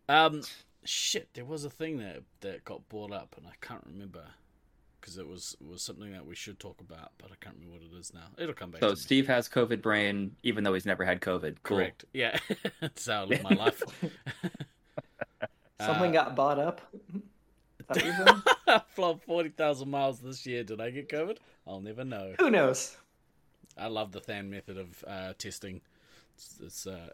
[0.09, 0.43] Um,
[0.83, 4.25] shit, there was a thing that that got brought up, and I can't remember
[5.01, 7.97] because it was was something that we should talk about, but I can't remember what
[7.97, 8.27] it is now.
[8.37, 8.81] It'll come back.
[8.81, 9.01] So to me.
[9.01, 11.59] Steve has COVID brain, even though he's never had COVID.
[11.63, 11.77] Cool.
[11.79, 12.07] correct?
[12.13, 12.37] Yeah,
[12.81, 13.81] that's how I live my life.
[15.81, 16.81] Something Uh, got bought up.
[17.95, 18.57] That?
[18.67, 20.65] I flown forty thousand miles this year.
[20.65, 21.39] Did I get COVID?
[21.67, 22.35] I'll never know.
[22.39, 22.97] Who knows?
[23.79, 25.81] I love the Than method of uh, testing.
[26.37, 27.11] It's, it's uh,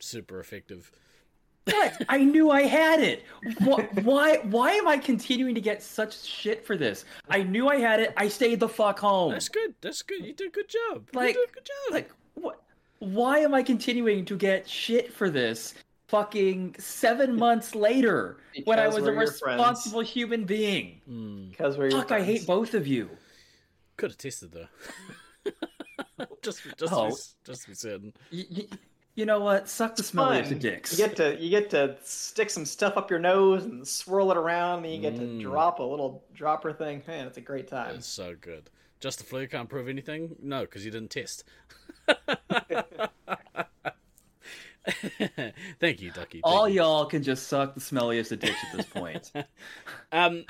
[0.00, 0.90] super effective.
[1.64, 2.02] What?
[2.08, 3.24] I knew I had it.
[3.60, 4.36] Why, why?
[4.38, 7.04] Why am I continuing to get such shit for this?
[7.28, 8.12] I knew I had it.
[8.16, 9.32] I stayed the fuck home.
[9.32, 9.74] That's good.
[9.80, 10.24] That's good.
[10.24, 11.08] You did a good job.
[11.14, 11.94] Like- you did a good job.
[11.94, 12.60] Like what?
[13.00, 15.74] Why am I continuing to get shit for this?
[16.08, 19.40] Fucking seven months later, when I was a we're friends.
[19.42, 21.00] responsible human being.
[21.10, 22.12] Mm, Because we're your Fuck!
[22.12, 23.08] I hate both of you.
[23.96, 24.68] could have tested though.
[26.42, 27.08] just, just, Oh.
[27.10, 28.12] to be, just be certain.
[28.32, 28.66] Y- y-
[29.14, 29.68] you know what?
[29.68, 30.52] Suck the smelliest Fun.
[30.54, 30.92] of dicks.
[30.92, 34.36] You get to you get to stick some stuff up your nose and swirl it
[34.36, 35.38] around, and you get Mm.
[35.38, 37.02] to drop a little dropper thing.
[37.06, 37.94] Man, it's a great time.
[37.94, 38.68] It's so good.
[39.00, 40.36] Just the flu can't prove anything.
[40.42, 41.44] No, because you didn't test.
[45.80, 46.40] Thank you, Ducky.
[46.40, 46.76] Thank All you.
[46.82, 49.32] y'all can just suck the smelliest of dicks at this point.
[50.12, 50.44] Um,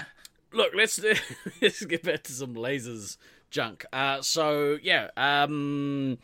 [0.52, 1.00] look, let's
[1.62, 3.16] let's get back to some lasers
[3.50, 3.84] junk.
[3.92, 6.18] Uh, so yeah, um,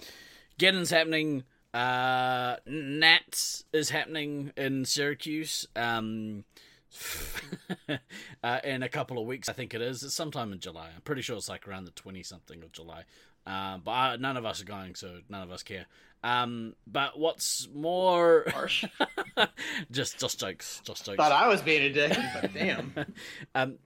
[0.59, 1.45] Geddon's happening.
[1.73, 5.67] Uh, Nats is happening in Syracuse.
[5.75, 6.45] Um,
[8.43, 10.03] uh, in a couple of weeks, I think it is.
[10.03, 10.91] It's sometime in July.
[10.95, 13.05] I'm pretty sure it's like around the twenty something of July.
[13.47, 15.87] Uh, but I, none of us are going, so none of us care.
[16.23, 18.85] Um, but what's more, Harsh.
[19.91, 21.17] just just jokes, just jokes.
[21.17, 22.93] Thought I was being a dick, but damn.
[23.55, 23.79] um,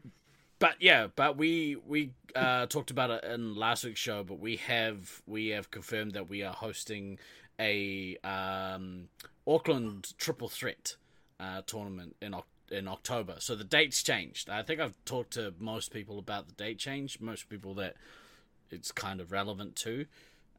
[0.58, 4.24] but yeah, but we we uh, talked about it in last week's show.
[4.24, 7.18] But we have we have confirmed that we are hosting
[7.60, 9.08] a um,
[9.46, 10.96] Auckland Triple Threat
[11.38, 13.36] uh, tournament in Oc- in October.
[13.38, 14.50] So the date's changed.
[14.50, 17.20] I think I've talked to most people about the date change.
[17.20, 17.94] Most people that
[18.70, 20.06] it's kind of relevant to.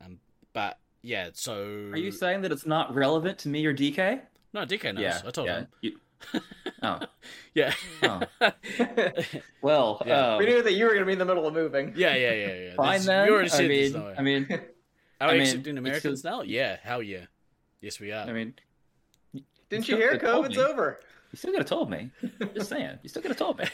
[0.04, 0.20] Um,
[0.54, 1.56] but yeah, so
[1.94, 4.22] Are you saying that it's not relevant to me or DK?
[4.54, 5.02] no DK knows.
[5.04, 5.60] yeah, I told yeah.
[5.60, 5.68] him.
[5.82, 5.92] You...
[6.82, 7.00] Oh,
[7.54, 7.74] Yeah.
[8.04, 8.22] Oh.
[9.62, 10.34] well, Yeah.
[10.34, 11.94] um, we knew that you were going to be in the middle of moving.
[11.96, 12.76] yeah, yeah, yeah, yeah.
[12.76, 13.28] fine This- then.
[13.28, 14.14] You already I said this, mean, though.
[14.18, 14.48] I mean,
[15.22, 16.42] Are I we mean, accepting it's Americans still- now?
[16.44, 17.26] Yeah, hell yeah.
[17.82, 18.26] Yes, we are.
[18.28, 18.54] I mean,
[19.70, 20.18] Didn't still you hear?
[20.18, 21.00] could've COVID's over.
[21.32, 22.12] You still could have told me.
[22.56, 22.98] Just saying.
[23.04, 23.66] You still could have told me.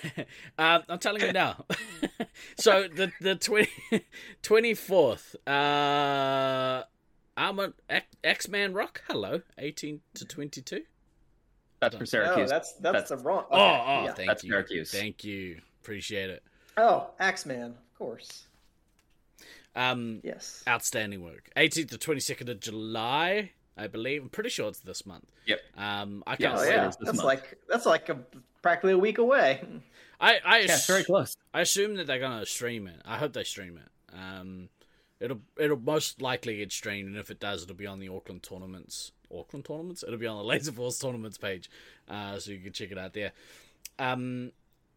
[0.58, 1.66] um, I'm telling you now.
[2.58, 3.70] so the the 20,
[4.44, 6.84] 24th, uh,
[7.38, 7.74] I'm an
[8.24, 9.02] X Man Rock.
[9.08, 10.84] Hello, 18 to 22.
[11.80, 12.50] That's for No, Syracuse.
[12.50, 13.46] that's that's, That's- the wrong.
[13.50, 14.14] Oh, okay, oh, yeah.
[14.14, 14.52] thank That's you.
[14.52, 14.92] Syracuse.
[14.92, 15.62] Thank you.
[15.82, 16.44] Appreciate it.
[16.78, 18.44] Oh, Axeman, of course.
[19.76, 20.64] Um, Yes.
[20.68, 21.50] outstanding work.
[21.56, 24.22] 18th to 22nd of July, I believe.
[24.24, 25.26] I'm pretty sure it's this month.
[25.48, 25.60] Yep.
[25.78, 26.70] Um, I can't Oh say.
[26.76, 27.26] yeah, is this that's month.
[27.26, 28.20] like that's like a,
[28.62, 29.62] practically a week away.
[30.20, 31.36] I I yeah, it's very close.
[31.54, 33.02] I assume that they're gonna stream it.
[33.06, 34.16] I hope they stream it.
[34.16, 34.70] Um,
[35.22, 38.44] it'll it'll most likely get streamed, and if it does, it'll be on the Auckland
[38.44, 39.12] tournaments.
[39.34, 40.04] Auckland tournaments.
[40.04, 41.70] It'll be on the Laser Force tournaments page,
[42.10, 43.32] uh, so you can check it out there.
[44.00, 44.52] Um,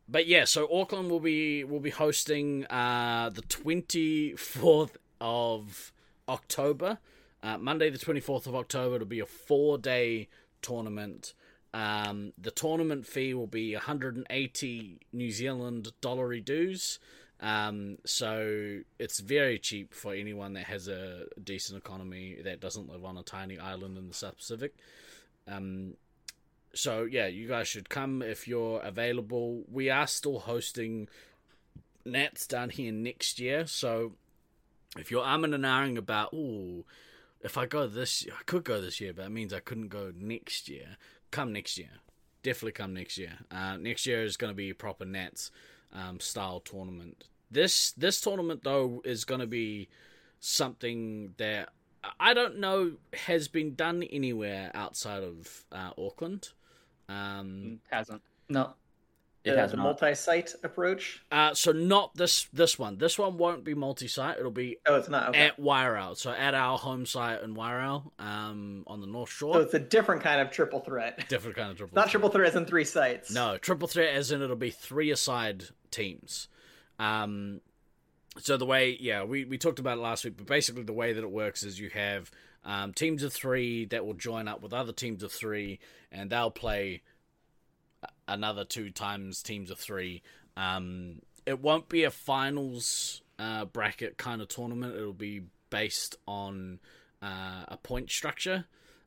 [0.09, 5.93] but yeah, so Auckland will be will be hosting uh the twenty fourth of
[6.29, 6.99] October,
[7.43, 8.97] uh, Monday the twenty fourth of October.
[8.97, 10.29] It'll be a four day
[10.63, 11.35] tournament.
[11.75, 17.01] Um, the tournament fee will be 180 New Zealand dollary dues.
[17.41, 23.05] Um, so it's very cheap for anyone that has a decent economy that doesn't live
[23.05, 24.75] on a tiny island in the South Pacific.
[25.47, 25.95] Um,
[26.75, 29.65] so yeah, you guys should come if you're available.
[29.71, 31.09] We are still hosting
[32.05, 34.13] Nats down here next year, so
[34.97, 36.85] if you're umming and ahhing about, oh,
[37.41, 40.13] if I go this, I could go this year, but it means I couldn't go
[40.17, 40.97] next year.
[41.31, 41.91] Come next year,
[42.43, 43.33] definitely come next year.
[43.51, 45.51] Uh, next year is going to be proper Nats
[45.95, 47.25] um, style tournament.
[47.51, 49.89] This this tournament though is going to be
[50.41, 51.71] something that
[52.21, 56.51] I don't know has been done anywhere outside of uh, Auckland.
[57.09, 58.23] Um, hasn't.
[58.49, 58.75] No.
[59.45, 59.83] It has the not.
[59.83, 61.23] multi-site approach.
[61.31, 62.97] uh, so not this this one.
[62.99, 64.39] This one won't be multi-site.
[64.39, 65.29] It'll be Oh, it's not.
[65.31, 65.47] Okay.
[65.47, 66.17] at Wairau.
[66.17, 69.55] So at our home site in Wairau, um, on the North Shore.
[69.55, 71.29] so it's a different kind of triple threat.
[71.29, 71.95] Different kind of triple.
[71.95, 72.11] Not threat.
[72.13, 73.31] triple threat as in three sites.
[73.33, 76.49] No, triple threat as in it'll be three aside teams.
[76.99, 77.61] Um,
[78.39, 81.13] so the way, yeah, we, we talked about it last week, but basically the way
[81.13, 82.31] that it works is you have
[82.65, 85.79] um, teams of three that will join up with other teams of three,
[86.11, 87.03] and they'll play a-
[88.29, 90.23] another two times teams of three.
[90.57, 94.95] Um, it won't be a finals uh, bracket kind of tournament.
[94.97, 96.81] It'll be based on
[97.23, 98.65] uh, a point structure.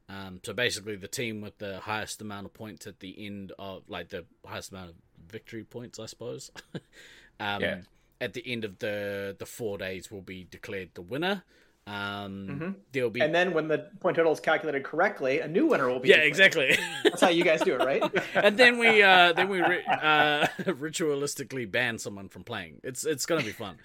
[0.10, 3.84] Um, so basically, the team with the highest amount of points at the end of,
[3.89, 4.95] like, the highest amount of
[5.30, 6.51] victory points, I suppose.
[7.39, 7.77] um, Yeah.
[8.19, 11.43] At the end of the the four days, will be declared the winner.
[11.88, 15.88] Um, There'll be And then when the point total is calculated correctly, a new winner
[15.89, 16.10] will be.
[16.10, 16.28] yeah, declared.
[16.71, 16.78] exactly.
[17.06, 18.04] That's how you guys do it, right?
[18.36, 22.82] and then we uh, then we ri- uh, ritualistically ban someone from playing.
[22.84, 23.78] It's it's gonna be fun.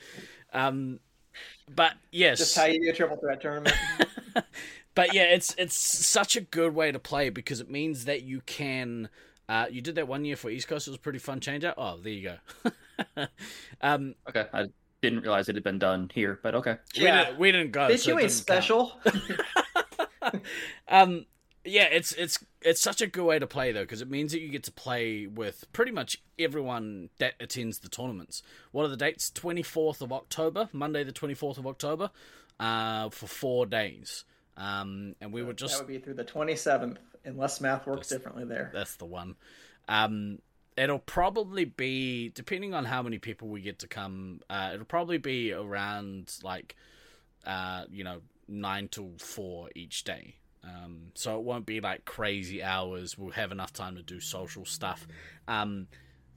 [0.53, 0.99] Um,
[1.75, 3.77] but yes, Just how you do a triple threat tournament.
[4.97, 8.41] but yeah, it's it's such a good way to play because it means that you
[8.47, 9.09] can.
[9.49, 10.87] Uh, you did that one year for East Coast.
[10.89, 11.75] It was a pretty fun change out.
[11.77, 12.31] Oh, there you
[13.17, 13.27] go.
[13.81, 14.47] um, Okay.
[14.53, 14.67] I
[15.03, 16.77] didn't realize it had been done here, but okay.
[16.97, 17.25] we, Yeah.
[17.25, 17.89] didn't, we didn't go.
[17.89, 18.99] Did so you it a special?
[20.89, 21.27] Um,
[21.65, 24.41] yeah, it's it's it's such a good way to play though because it means that
[24.41, 28.43] you get to play with pretty much everyone that attends the tournaments.
[28.73, 29.31] What are the dates?
[29.31, 32.11] Twenty fourth of October, Monday the twenty fourth of October,
[32.61, 34.25] uh, for four days.
[34.57, 38.45] Um, and we were just that would be through the 27th, unless math works differently
[38.45, 38.71] there.
[38.75, 39.35] that's the one.
[39.89, 40.41] Um,
[40.77, 44.41] it'll probably be depending on how many people we get to come.
[44.49, 46.77] Uh, it'll probably be around like,
[47.47, 50.37] uh, you know, nine to four each day.
[50.65, 53.19] Um, so it won't be like crazy hours.
[53.19, 55.07] We'll have enough time to do social stuff.
[55.49, 55.89] Um,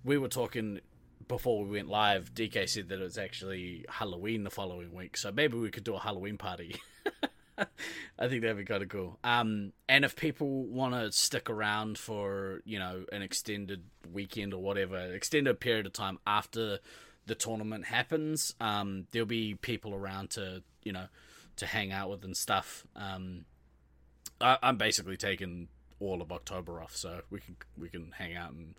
[0.04, 0.80] we were talking
[1.28, 2.34] before we went live.
[2.34, 6.00] DK said that it's actually Halloween the following week, so maybe we could do a
[6.00, 6.76] Halloween party.
[8.20, 9.20] I think that'd be kind of cool.
[9.24, 14.62] Um, and if people want to stick around for you know an extended weekend or
[14.62, 16.80] whatever, extended period of time after
[17.26, 21.08] the tournament happens, um, there'll be people around to you know
[21.58, 22.86] to hang out with and stuff.
[22.96, 23.46] Um,
[24.42, 28.52] I, I'm basically taking all of October off, so we can we can hang out
[28.52, 28.76] and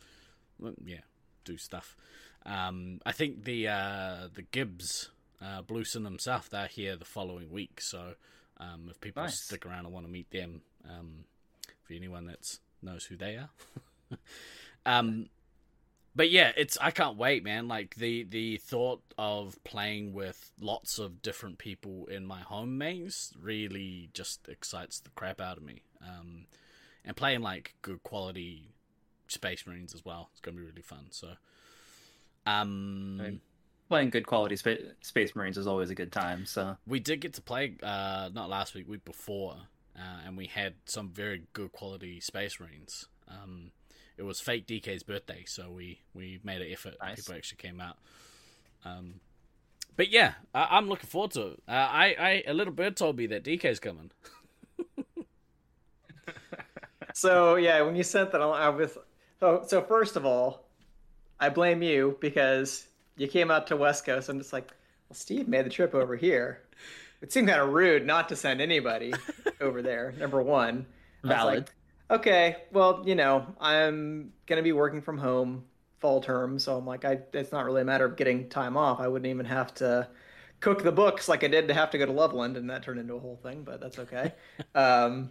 [0.84, 1.00] yeah
[1.44, 1.96] do stuff.
[2.44, 5.10] Um, I think the uh, the Gibbs
[5.42, 8.14] uh, Blueson himself they're here the following week, so
[8.58, 9.44] um, if people Nice.
[9.44, 11.24] stick around and want to meet them, um,
[11.84, 13.50] for anyone that knows who they are.
[14.86, 15.28] um,
[16.14, 17.68] but yeah, it's I can't wait, man.
[17.68, 23.32] Like the the thought of playing with lots of different people in my home maze
[23.38, 25.82] really just excites the crap out of me.
[26.02, 26.46] Um,
[27.04, 28.70] and playing like good quality
[29.28, 30.30] Space Marines as well.
[30.32, 31.06] It's gonna be really fun.
[31.10, 31.32] So,
[32.46, 33.40] um.
[33.88, 36.44] Playing good quality spa- Space Marines is always a good time.
[36.46, 39.56] So we did get to play uh, not last week, week before,
[39.96, 43.06] uh, and we had some very good quality Space Marines.
[43.28, 43.70] Um,
[44.16, 46.94] it was fake DK's birthday, so we we made an effort.
[47.00, 47.16] Nice.
[47.16, 47.96] People actually came out.
[48.84, 49.20] Um,
[49.96, 51.62] but yeah, I, I'm looking forward to it.
[51.68, 54.10] Uh, I, I a little bird told me that DK's coming.
[57.16, 58.98] So yeah, when you sent that, I was
[59.40, 59.64] so.
[59.66, 60.68] So first of all,
[61.40, 64.28] I blame you because you came out to West Coast.
[64.28, 64.68] I'm just like,
[65.08, 66.62] well, Steve made the trip over here.
[67.22, 69.14] It seemed kind of rude not to send anybody
[69.60, 70.12] over there.
[70.18, 70.86] Number one,
[71.24, 71.70] valid.
[72.10, 75.64] like, okay, well, you know, I'm gonna be working from home
[75.98, 79.00] fall term, so I'm like, I it's not really a matter of getting time off.
[79.00, 80.08] I wouldn't even have to
[80.60, 83.00] cook the books like I did to have to go to Loveland, and that turned
[83.00, 84.32] into a whole thing, but that's okay.
[84.74, 85.30] um,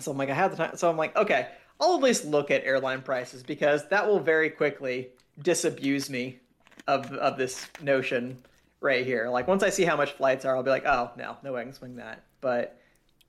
[0.00, 0.76] so I'm like, I have the time.
[0.76, 1.48] So I'm like, okay,
[1.80, 5.08] I'll at least look at airline prices because that will very quickly
[5.42, 6.40] disabuse me
[6.86, 8.38] of of this notion
[8.80, 9.28] right here.
[9.28, 11.62] Like once I see how much flights are, I'll be like, oh no, no way
[11.62, 12.24] I can swing that.
[12.40, 12.78] But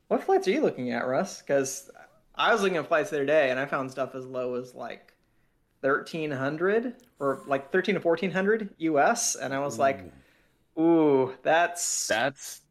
[0.07, 1.41] what flights are you looking at, Russ?
[1.41, 1.89] Because
[2.35, 4.75] I was looking at flights the other day and I found stuff as low as
[4.75, 5.13] like
[5.81, 10.03] thirteen hundred or like thirteen to fourteen hundred US, and I was like,
[10.79, 12.61] "Ooh, that's That's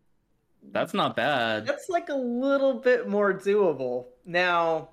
[0.73, 1.67] that's not bad.
[1.67, 4.91] that's like a little bit more doable." Now,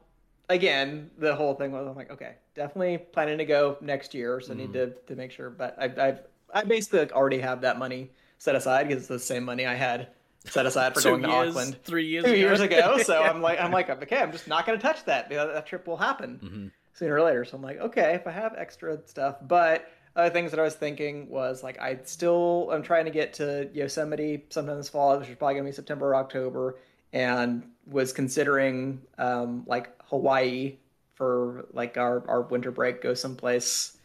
[0.49, 4.53] again, the whole thing was I'm like, okay, definitely planning to go next year, so
[4.53, 5.49] I need to to make sure.
[5.49, 6.19] But I I've
[6.53, 10.09] I basically already have that money set aside because it's the same money I had
[10.45, 12.39] set aside for going to Auckland three years two ago.
[12.39, 12.97] years ago.
[13.03, 15.29] So I'm like, I'm like, okay, I'm just not going to touch that.
[15.29, 16.71] That, that trip will happen Mhm.
[16.93, 17.45] sooner or later.
[17.45, 20.75] So I'm like, okay, if I have extra stuff, but other things that I was
[20.75, 25.29] thinking was like, I still I'm trying to get to Yosemite sometime this fall, which
[25.29, 26.75] is probably going to be September or October,
[27.13, 30.75] and was considering um, like Hawaii
[31.23, 33.97] for like our our winter break, go someplace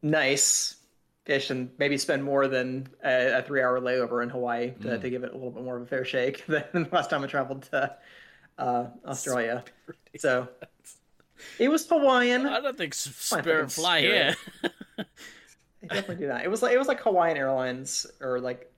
[0.00, 0.76] nice.
[1.26, 5.22] Fish and maybe spend more than a, a three-hour layover in Hawaii to, to give
[5.22, 7.62] it a little bit more of a fair shake than the last time I traveled
[7.70, 7.94] to
[8.58, 9.62] uh, Australia.
[10.18, 10.48] So
[11.60, 12.46] it was Hawaiian.
[12.46, 14.34] I don't think Spirit fly here.
[14.62, 15.04] They
[15.88, 16.44] definitely do that.
[16.44, 18.72] It was like it was like Hawaiian Airlines or like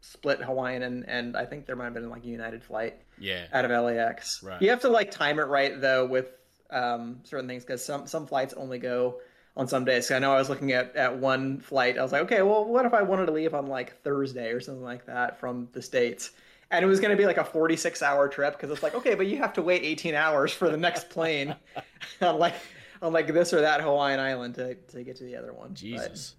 [0.00, 3.46] split Hawaiian and and I think there might have been like a United flight yeah.
[3.52, 4.40] out of LAX.
[4.40, 4.62] Right.
[4.62, 6.37] You have to like time it right though with
[6.70, 9.20] um, certain things because some some flights only go
[9.56, 10.06] on some days.
[10.06, 11.98] So I know I was looking at at one flight.
[11.98, 14.60] I was like, okay, well, what if I wanted to leave on like Thursday or
[14.60, 16.30] something like that from the states?
[16.70, 19.14] And it was going to be like a 46 hour trip because it's like, okay,
[19.14, 21.56] but you have to wait 18 hours for the next plane
[22.20, 22.54] on like
[23.00, 25.68] on like this or that Hawaiian island to, to get to the other one.
[25.68, 26.36] But- Jesus.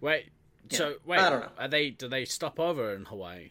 [0.00, 0.30] Wait.
[0.70, 1.20] So Yeah, wait.
[1.20, 1.50] I don't know.
[1.58, 1.90] Are they?
[1.90, 3.50] Do they stop over in Hawaii?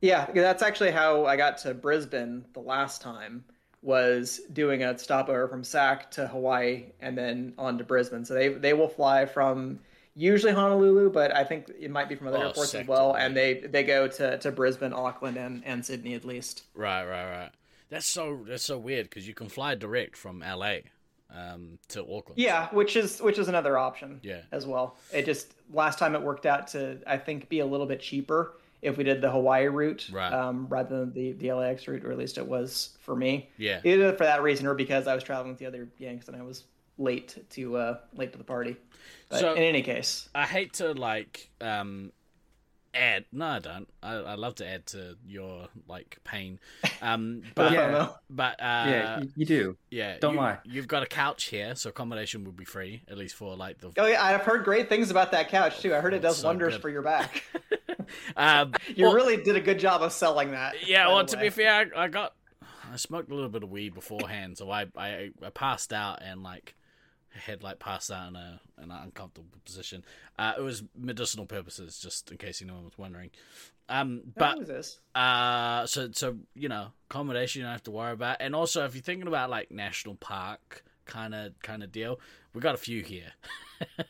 [0.00, 3.44] Yeah, that's actually how I got to Brisbane the last time
[3.82, 8.24] was doing a stopover from Sac to Hawaii and then on to Brisbane.
[8.24, 9.80] So they they will fly from
[10.14, 13.14] usually Honolulu, but I think it might be from other Oh, airports as well.
[13.14, 16.64] And they they go to, to Brisbane, Auckland, and, and Sydney at least.
[16.74, 17.04] Right.
[17.04, 17.30] Right.
[17.30, 17.50] Right.
[17.90, 18.40] That's so.
[18.46, 20.78] That's so weird because you can fly direct from LA
[21.34, 22.36] um, to Auckland.
[22.36, 24.20] Yeah, which is which is another option.
[24.22, 24.42] Yeah.
[24.52, 24.96] as well.
[25.12, 28.54] It just last time it worked out to I think be a little bit cheaper
[28.82, 30.32] if we did the Hawaii route Right.
[30.32, 33.48] um, rather than the the LAX route, or at least it was for me.
[33.56, 33.80] Yeah.
[33.84, 36.42] either for that reason or because I was traveling with the other Yanks and I
[36.42, 36.64] was
[36.98, 38.76] late to uh late to the party.
[39.28, 42.12] But So- in any case, I hate to like um
[42.94, 43.88] add no I don't.
[44.02, 46.58] I, I love to add to your like pain.
[47.02, 48.08] Um but Yeah.
[48.28, 49.76] But uh yeah, you, you do.
[49.90, 50.58] yeah, Don't you, lie.
[50.64, 53.92] You've got a couch here, so accommodation would be free, at least for like the
[53.98, 55.94] oh yeah, I've heard great things about that couch too.
[55.94, 56.82] I heard it does So wonders good.
[56.82, 57.44] for your back.
[58.36, 60.74] um you well- really did a good job of selling that.
[60.86, 62.34] Yeah, well, to be fair, I, I got
[62.92, 66.42] I smoked a little bit of weed beforehand, so I, I I passed out and
[66.42, 66.74] like
[67.38, 70.04] had like passed out in a in an uncomfortable position.
[70.38, 73.30] Uh, it was medicinal purposes, just in case anyone was wondering.
[73.88, 75.00] Um, but always is.
[75.14, 78.94] uh, so so you know, accommodation you don't have to worry about, and also if
[78.94, 82.20] you're thinking about like national park kind of kind of deal,
[82.52, 83.32] we got a few here.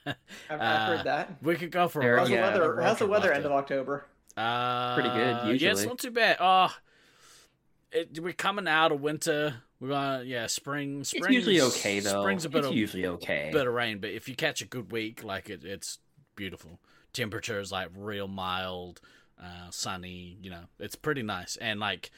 [0.07, 0.17] I've,
[0.51, 1.37] I've uh, heard that.
[1.43, 2.75] we could go for a There- road- How's the yeah, weather?
[2.75, 3.35] road How's the weather after.
[3.37, 4.05] end of October?
[4.37, 5.87] Uh, Pretty good, Yeah, it's usually.
[5.87, 6.37] not too bad.
[6.41, 6.75] Oh,
[7.93, 9.57] it, we're coming out of winter.
[9.81, 11.01] We're gonna yeah, spring.
[11.01, 12.23] It's Spring usually okay though.
[12.23, 13.51] Spring's a bit it's of usually okay.
[13.53, 15.99] bit of rain, but if you catch a good week, like it, it's
[16.35, 16.81] beautiful.
[17.13, 19.01] Temperature is like real mild,
[19.41, 20.37] uh, sunny.
[20.43, 21.57] You know, it's pretty nice.
[21.57, 22.11] And like,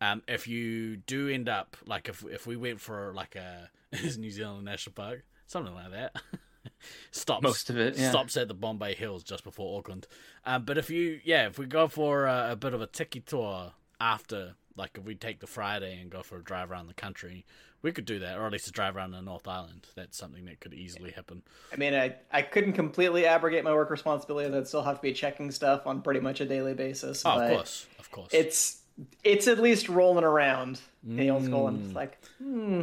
[0.00, 4.16] um, if you do end up like if if we went for like a is
[4.18, 6.16] New Zealand National Park, something like that.
[7.10, 8.10] stops Most of it, yeah.
[8.10, 10.06] stops at the Bombay Hills just before Auckland.
[10.44, 13.20] Um, but if you yeah, if we go for a, a bit of a tiki
[13.20, 16.94] tour after, like if we take the Friday and go for a drive around the
[16.94, 17.44] country,
[17.82, 19.88] we could do that, or at least a drive around the North Island.
[19.96, 21.42] That's something that could easily happen.
[21.72, 24.54] I mean, I, I couldn't completely abrogate my work responsibilities.
[24.54, 27.22] I'd still have to be checking stuff on pretty much a daily basis.
[27.24, 28.28] Oh, but of course, of course.
[28.32, 28.82] It's
[29.24, 32.82] it's at least rolling around in the old school, and it's like, hmm,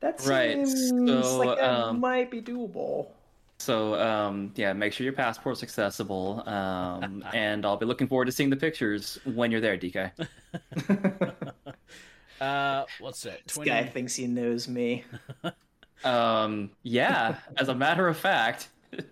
[0.00, 3.08] that Right, seems so, like that um, might be doable.
[3.62, 8.32] So um, yeah, make sure your passport's accessible, um, and I'll be looking forward to
[8.32, 10.10] seeing the pictures when you're there, DK.
[12.40, 13.40] uh, what's that?
[13.46, 13.70] This Twenty.
[13.70, 15.04] guy thinks he knows me.
[16.04, 19.06] Um, yeah, as a matter of fact, do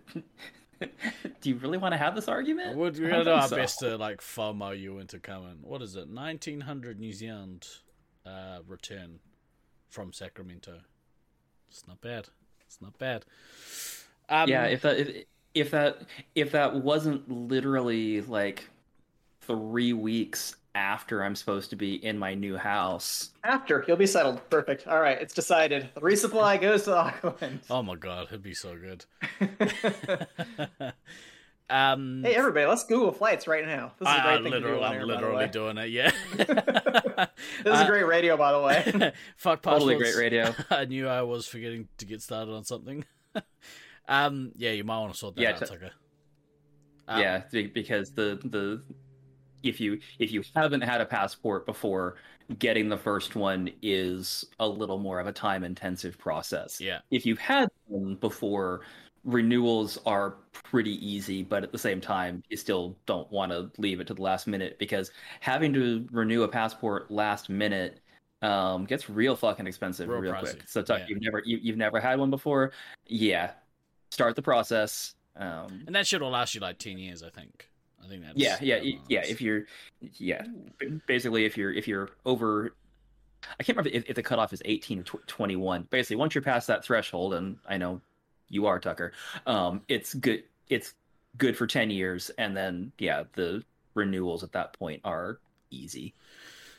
[1.45, 2.77] you really want to have this argument?
[2.77, 3.55] We're, we're gonna don't our so.
[3.55, 5.59] best to like FOMO you into coming.
[5.63, 6.11] What is it?
[6.11, 7.69] Nineteen hundred New Zealand
[8.27, 9.21] uh, return
[9.89, 10.81] from Sacramento.
[11.69, 12.27] It's not bad.
[12.67, 13.25] It's not bad.
[14.31, 15.25] Um, Yeah, if that if,
[15.55, 15.99] if that
[16.35, 18.69] if that wasn't literally like
[19.43, 24.41] three weeks after I'm supposed to be in my new house, After he'll be settled.
[24.51, 24.87] Perfect.
[24.87, 25.89] All right, it's decided.
[25.95, 27.61] The resupply goes to Auckland.
[27.71, 29.05] Oh my god, it'd be so good.
[31.69, 33.93] Um, Hey, everybody, let's Google flights right now.
[34.01, 34.85] This is a I, great I thing literally, to do.
[34.85, 35.91] on I'm air, by the literally doing it.
[35.91, 36.11] Yeah.
[36.37, 39.13] This is Uh, great radio, by the way.
[39.37, 40.53] Fuck Totally great radio.
[40.69, 43.05] I knew I was forgetting to get started on something.
[44.11, 45.91] Um, yeah, you might want to sort that Yeah, out, t- Tucker.
[47.09, 48.83] Um, yeah, because the the
[49.63, 52.17] if you if you haven't had a passport before,
[52.59, 56.81] getting the first one is a little more of a time intensive process.
[56.81, 56.99] Yeah.
[57.11, 58.83] If you've had one before,
[59.25, 64.01] renewals are pretty easy, but at the same time, you still don't want to leave
[64.01, 68.01] it to the last minute because having to renew a passport last minute
[68.43, 70.63] um, gets real fucking expensive Real real, quick.
[70.67, 71.07] So Tuck, yeah.
[71.09, 72.73] you've never you, you've never had one before,
[73.07, 73.53] yeah.
[74.11, 75.15] Start the process.
[75.37, 77.69] Um, And that shit will last you like 10 years, I think.
[78.03, 78.37] I think that's.
[78.37, 79.25] yeah, yeah, that yeah.
[79.27, 79.65] If you're,
[80.01, 80.43] yeah,
[81.07, 82.75] basically, if you're if you're over,
[83.59, 85.87] I can't remember if, if the cutoff is eighteen or tw- twenty one.
[85.91, 88.01] Basically, once you're past that threshold, and I know
[88.49, 89.13] you are Tucker,
[89.47, 90.45] um, it's good.
[90.71, 90.95] It's
[91.37, 93.63] good for ten years, and then yeah, the
[93.95, 95.39] renewals at that point are
[95.71, 96.15] easy.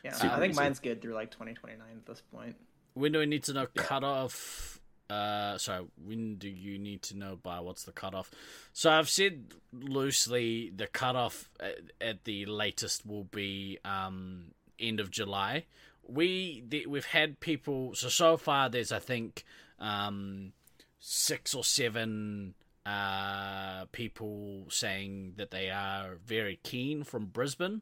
[0.03, 0.59] yeah, Super I think easy.
[0.59, 2.55] mine's good through like 2029 at this point.
[2.95, 3.83] When do we need to know Yeah.
[3.83, 4.80] cutoff?
[5.11, 8.31] Uh, sorry, when do you need to know by what's the cutoff?
[8.71, 15.11] So I've said loosely the cutoff at, at the latest will be um, end of
[15.11, 15.65] July.
[16.07, 18.69] We the, we've had people so so far.
[18.69, 19.43] There's I think
[19.79, 20.53] um,
[20.99, 22.53] six or seven
[22.85, 27.81] uh, people saying that they are very keen from Brisbane.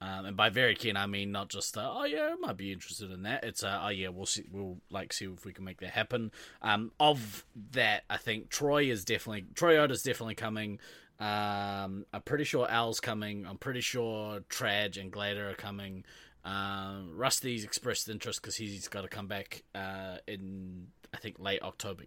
[0.00, 2.72] Um, and by very keen, I mean not just uh, oh yeah, I might be
[2.72, 3.44] interested in that.
[3.44, 6.30] It's uh, oh yeah, we'll see, we'll like see if we can make that happen.
[6.60, 10.78] Um, of that, I think Troy is definitely Troy Oda's definitely coming.
[11.20, 13.46] Um, I'm pretty sure Al's coming.
[13.46, 16.04] I'm pretty sure Traj and Glader are coming.
[16.44, 21.62] Um, Rusty's expressed interest because he's got to come back uh, in I think late
[21.62, 22.04] October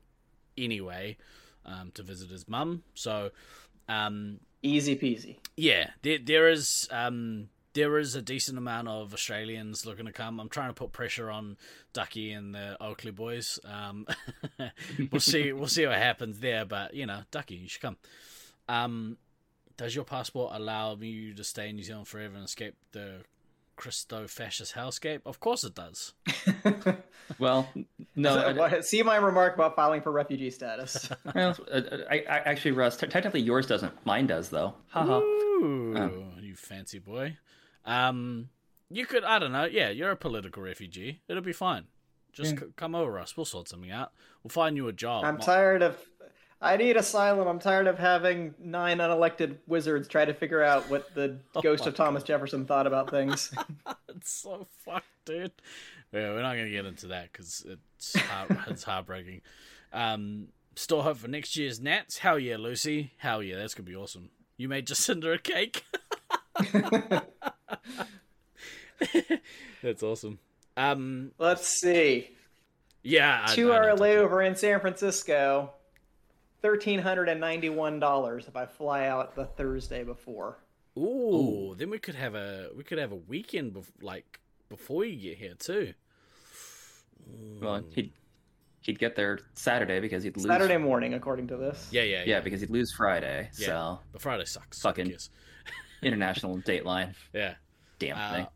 [0.58, 1.18] anyway
[1.66, 2.84] um, to visit his mum.
[2.94, 3.32] So
[3.90, 5.38] um, Easy peasy.
[5.56, 10.40] yeah, there there is um there is a decent amount of Australians looking to come.
[10.40, 11.58] I'm trying to put pressure on
[11.94, 13.60] Ducky and the Oakley boys.
[13.64, 14.08] Um,
[15.12, 17.98] we'll see we'll see what happens there, but you know, Ducky, you should come.
[18.68, 19.18] Um,
[19.78, 23.22] does your passport allow you to stay in New Zealand forever and escape the
[23.76, 25.22] Christo fascist hellscape?
[25.26, 26.14] Of course it does.
[27.40, 27.68] Well,
[28.16, 31.10] no, So, I- see my remark about filing for refugee status.
[31.36, 31.58] well,
[32.10, 33.94] I, I, actually, Russ, t- technically yours doesn't.
[34.06, 34.76] Mine does, though.
[34.88, 35.20] Haha.
[35.20, 36.24] Ooh, Oh.
[36.42, 37.36] you fancy boy.
[37.88, 38.50] Um,
[38.92, 39.66] you could, I don't know.
[39.66, 41.22] Yeah, you're a political refugee.
[41.28, 41.86] It'll be fine.
[42.34, 42.60] Just Yeah.
[42.60, 43.36] c- come over us.
[43.36, 44.12] We'll sort something out.
[44.44, 45.24] We'll find you a job.
[45.26, 45.98] I'm tired of.
[46.62, 47.48] I need asylum.
[47.48, 51.86] I'm tired of having nine unelected wizards try to figure out what the Oh ghost
[51.88, 53.52] of Thomas Jefferson thought about things.
[54.10, 55.52] it's so fucked, dude.
[56.12, 59.42] Yeah, we're not gonna get into that because it's heart- it's heartbreaking.
[59.94, 62.18] Um, still hope for next year's Nats.
[62.20, 63.14] Hell yeah, Lucy.
[63.18, 64.30] Hell yeah, that's gonna be awesome.
[64.58, 65.84] You made Jacinda a cake.
[69.82, 70.40] that's awesome.
[70.76, 72.30] Um, Let's see.
[73.04, 75.72] yeah, I- Two I hour know, layover in San Francisco.
[76.62, 80.58] Thirteen hundred and ninety-one dollars if I fly out the Thursday before.
[80.98, 85.30] Ooh, then we could have a we could have a weekend bef- like before you
[85.30, 85.94] get here too.
[87.62, 88.12] Well, he'd
[88.82, 90.48] he'd get there Saturday because he'd lose.
[90.48, 91.90] Saturday morning, according to this.
[91.92, 92.24] Yeah, yeah, yeah.
[92.26, 93.50] Yeah, because he'd lose Friday.
[93.60, 93.68] Yeah.
[93.68, 94.82] So But Friday sucks.
[94.82, 95.30] Fucking- I guess.
[96.02, 97.14] International Dateline.
[97.34, 97.56] Yeah.
[98.00, 98.48] Damn Uh, thing.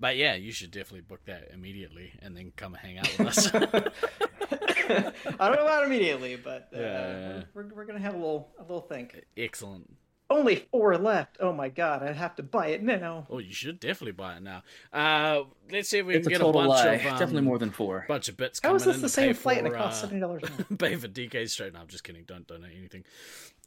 [0.00, 3.50] but yeah, you should definitely book that immediately and then come hang out with us.
[3.54, 5.12] I
[5.48, 7.42] don't know about immediately, but uh, Yeah.
[7.54, 9.24] we're, we're, we're gonna have a little a little think.
[9.36, 9.96] Excellent.
[10.28, 11.38] Only four left.
[11.40, 13.26] Oh my god, I'd have to buy it now.
[13.28, 14.62] Oh, you should definitely buy it now.
[14.92, 16.86] Uh, let's see if we It's a can get a bunch lie.
[16.86, 18.04] of um, Definitely more than four.
[18.06, 20.06] bunch of bits How coming this in the same pay flight and it costs uh,
[20.06, 20.42] seventy dollars?
[20.78, 21.72] pay for DK straight.
[21.72, 22.22] No, I'm just kidding.
[22.24, 23.04] Don't donate anything.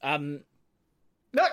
[0.01, 0.41] Um,
[1.33, 1.45] No,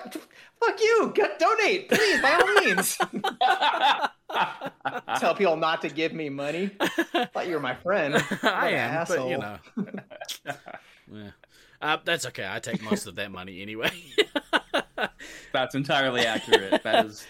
[0.59, 1.11] fuck you.
[1.15, 2.97] Go- donate, please, by all means.
[5.19, 6.69] Tell people not to give me money.
[7.33, 8.13] Thought you were my friend.
[8.41, 9.57] What I an am, but you know,
[11.11, 11.31] yeah.
[11.81, 12.47] Uh, that's okay.
[12.49, 13.91] I take most of that money anyway.
[15.51, 16.83] That's entirely accurate.
[16.83, 17.25] That is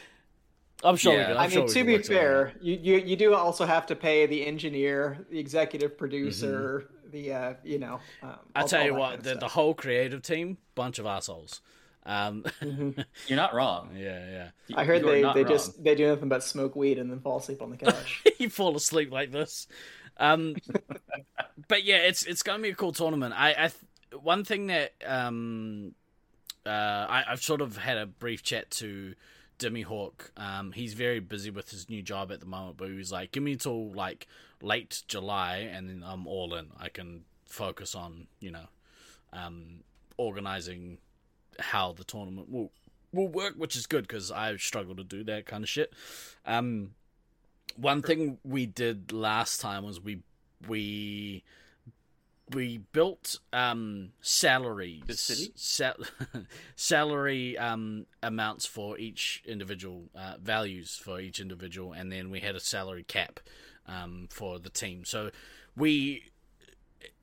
[0.83, 1.13] I'm sure.
[1.13, 1.19] Yeah.
[1.19, 2.21] we can, I I'm sure mean, we to be work something out.
[2.21, 7.33] fair, you, you you do also have to pay the engineer, the executive producer, the
[7.33, 7.99] uh, you know.
[8.21, 8.37] Um, Mm-hmm.
[8.55, 11.61] I tell you what, kind of the, the whole creative team, bunch of assholes.
[12.05, 12.45] Um,
[13.27, 13.91] you're not wrong.
[13.95, 15.47] yeah, You- I heard you they, they wrong.
[15.47, 18.23] just they do nothing but smoke weed and then fall asleep on the couch.
[18.39, 19.67] you fall asleep like this.
[20.17, 20.55] Um,
[21.67, 23.33] but yeah, it's it's gonna be a cool tournament.
[23.37, 25.93] I, I th- one thing that um,
[26.65, 29.13] uh, I, I've sort of had a brief chat to
[29.59, 30.31] Dimmy Hawk.
[30.37, 33.31] Um, he's very busy with his new job at the moment, but he was like,
[33.31, 34.27] "Give me till like
[34.61, 36.67] late July, and then I'm all in.
[36.79, 38.67] I can focus on you know,
[39.33, 39.83] um,
[40.17, 40.97] organizing
[41.61, 42.71] how the tournament will
[43.13, 45.93] will work, which is good because I struggle to do that kind of shit.
[46.45, 46.91] Um,
[47.75, 50.19] one thing we did last time was we
[50.67, 51.43] we
[52.53, 55.51] we built um salaries The city?
[55.55, 55.95] sal-
[56.75, 62.55] salary um amounts for each individual uh, values for each individual and then we had
[62.55, 63.39] a salary cap
[63.87, 65.31] um for the team so
[65.77, 66.30] we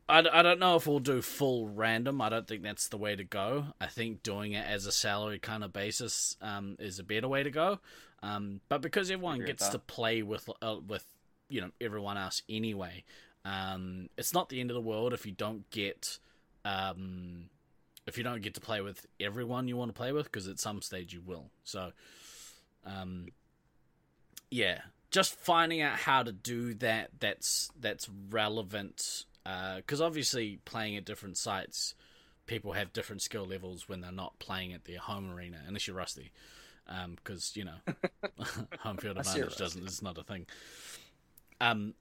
[0.09, 2.21] I, I don't know if we'll do full random.
[2.21, 3.67] I don't think that's the way to go.
[3.81, 7.43] I think doing it as a salary kind of basis um, is a better way
[7.43, 7.81] to go.
[8.23, 11.05] Um, but because everyone gets to play with uh, with
[11.49, 13.05] you know everyone else anyway,
[13.45, 16.19] um, it's not the end of the world if you don't get
[16.65, 17.51] um,
[18.07, 20.59] if you don't get to play with everyone you want to play with because at
[20.59, 21.51] some stage you will.
[21.63, 21.93] So,
[22.85, 23.27] um,
[24.51, 24.81] yeah,
[25.11, 29.27] just finding out how to do that that's that's relevant
[29.77, 31.95] because obviously playing at different sites,
[32.47, 35.97] people have different skill levels when they're not playing at their home arena, unless you're
[35.97, 36.33] rusty.
[37.17, 37.77] Because you know,
[38.81, 40.47] home field advantage doesn't is not a thing.
[41.61, 41.95] Um,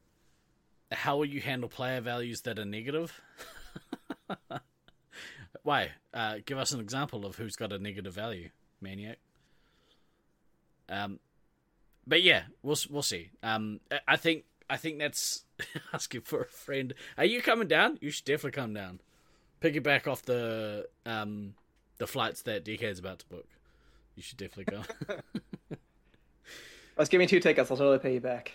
[0.91, 3.19] how will you handle player values that are negative?
[5.63, 5.91] Why?
[6.13, 9.17] Uh, give us an example of who's got a negative value, maniac.
[10.89, 11.19] Um,
[12.05, 13.31] but yeah, we'll we'll see.
[13.43, 15.43] Um, I think I think that's
[15.93, 16.93] asking for a friend.
[17.17, 17.97] Are you coming down?
[18.01, 18.99] You should definitely come down.
[19.61, 21.55] Piggyback off the um
[21.97, 23.47] the flights that DK is about to book.
[24.15, 24.83] You should definitely go.
[26.97, 27.69] Let's give me two tickets.
[27.71, 28.53] I'll totally pay you back.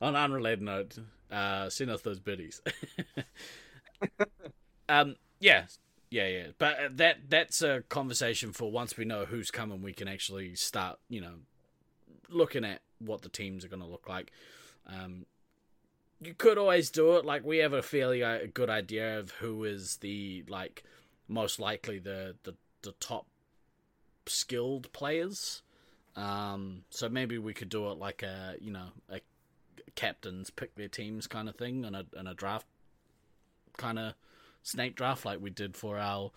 [0.00, 0.98] On unrelated note,
[1.30, 2.60] uh, send us those biddies.
[4.88, 5.64] um, yeah,
[6.12, 6.46] yeah, yeah.
[6.58, 10.54] But uh, that that's a conversation for once we know who's coming, we can actually
[10.54, 11.36] start, you know,
[12.28, 14.30] looking at what the teams are going to look like.
[14.86, 15.24] Um,
[16.20, 17.24] you could always do it.
[17.24, 20.84] Like we have a fairly uh, good idea of who is the like
[21.28, 23.26] most likely the the, the top
[24.26, 25.62] skilled players.
[26.14, 29.20] Um, so maybe we could do it like a you know a
[29.94, 32.66] captains pick their teams kind of thing and a on a draft
[33.76, 34.14] kind of
[34.62, 36.30] snake draft like we did for our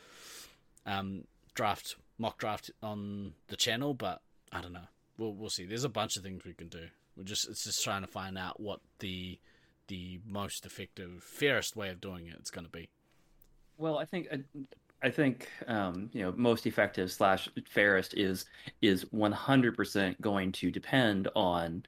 [0.86, 1.24] um
[1.54, 3.94] draft mock draft on the channel.
[3.94, 4.22] But
[4.52, 4.88] I don't know.
[5.18, 5.66] We'll we'll see.
[5.66, 6.88] There's a bunch of things we can do.
[7.18, 9.40] We're just it's just trying to find out what the
[9.88, 12.90] the most effective, fairest way of doing it is going to be.
[13.78, 14.28] Well, I think
[15.02, 18.46] I think um, you know most effective slash fairest is
[18.82, 21.86] is one hundred percent going to depend on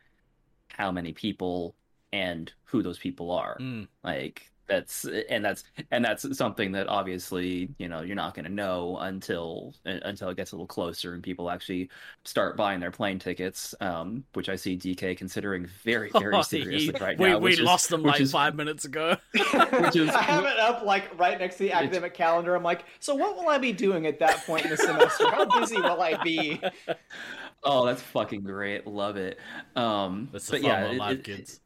[0.69, 1.75] how many people
[2.13, 3.57] and who those people are.
[3.59, 3.87] Mm.
[4.03, 8.51] Like that's and that's and that's something that obviously you know you're not going to
[8.51, 11.89] know until until it gets a little closer and people actually
[12.25, 16.93] start buying their plane tickets, um, which I see DK considering very very Oh, seriously
[16.97, 17.39] he- right we now.
[17.39, 19.15] we is- lost them which like is- five minutes ago.
[19.33, 22.55] Which is- I have it up like right next to the academic calendar.
[22.55, 25.29] I'm like, so what will I be doing at that point in the semester?
[25.31, 26.59] How busy will I be?
[27.63, 28.85] Oh, that's fucking great.
[28.87, 29.39] Love it.
[29.75, 31.59] Um, That's the but fun yeah, of it- live it- kids.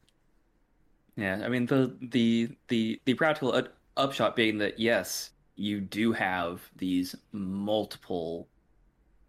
[1.16, 6.12] Yeah, I mean the the the the practical up- upshot being that yes, you do
[6.12, 8.48] have these multiple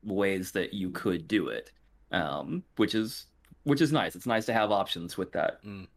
[0.04, 1.72] ways that you could do it,
[2.12, 3.28] um, which is
[3.64, 4.16] which is nice.
[4.16, 5.88] It's nice to have options with that Mm.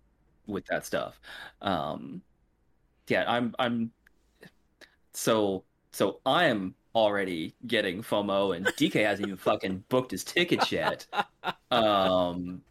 [0.46, 1.20] with that stuff.
[1.62, 2.22] Um,
[3.08, 3.92] yeah, I'm I'm
[5.12, 11.06] so so I'm already getting FOMO, and DK hasn't even fucking booked his tickets yet.
[11.70, 12.62] Um,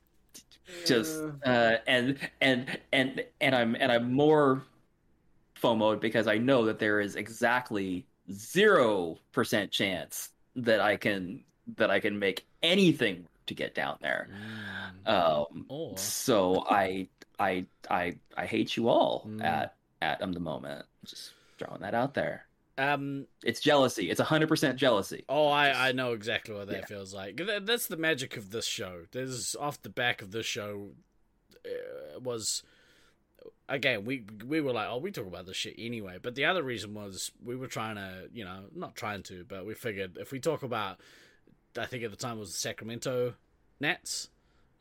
[0.86, 4.64] just uh, and and and and I'm and I'm more
[5.62, 11.44] FOMO'd because I know that there is exactly zero percent chance that I can
[11.78, 14.30] that I can make anything to get down there.
[15.06, 15.12] Mm.
[15.12, 17.08] Um, or so I
[17.40, 19.44] I I I hate you all Mm.
[19.44, 20.86] at at um, the moment.
[21.06, 22.46] Just throwing that out there.
[22.78, 24.10] Um, It's jealousy.
[24.10, 25.24] It's hundred percent jealousy.
[25.30, 26.86] Oh, I, I know exactly what that Yeah.
[26.86, 27.38] feels like.
[27.38, 29.04] That, that's the magic of this show.
[29.12, 30.90] There's off the back of this show
[31.66, 32.64] uh, was
[33.68, 36.18] again we we were like oh we talk about this shit anyway.
[36.22, 39.66] But the other reason was we were trying to you know not trying to but
[39.66, 41.00] we figured if we talk about
[41.78, 43.34] I think at the time it was the Sacramento
[43.80, 44.30] Nats.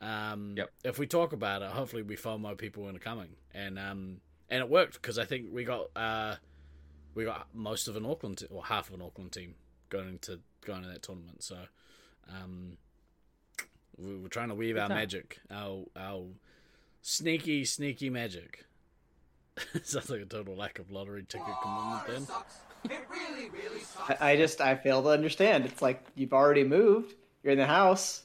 [0.01, 0.71] Um, Yep.
[0.85, 4.21] If we talk about it, hopefully we FOMO people into coming, and um,
[4.51, 6.37] and it worked because I think we got uh,
[7.15, 9.55] we got most of an Auckland t- or half of an Auckland team
[9.89, 11.43] going to going to that tournament.
[11.43, 11.57] So,
[12.29, 12.77] um,
[13.97, 16.25] we were trying to weave our magic, our our
[17.03, 18.65] sneaky sneaky magic.
[19.83, 22.29] Sounds like a total lack of lottery ticket commitment.
[22.29, 23.51] Then it really
[24.09, 25.65] I, I just I fail to understand.
[25.65, 27.15] It's like you've already moved.
[27.43, 28.23] You're in the house.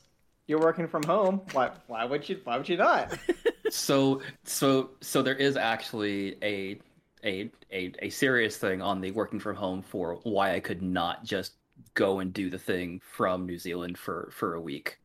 [0.48, 1.42] You're working from home.
[1.52, 1.72] Why?
[1.88, 2.40] Why would you?
[2.44, 3.18] Why would you not?
[3.70, 6.80] so so so there is actually a
[7.24, 11.24] a, a a serious thing on the working from home for why I could not
[11.24, 11.54] just
[11.94, 15.00] go and do the thing from New Zealand for for a week,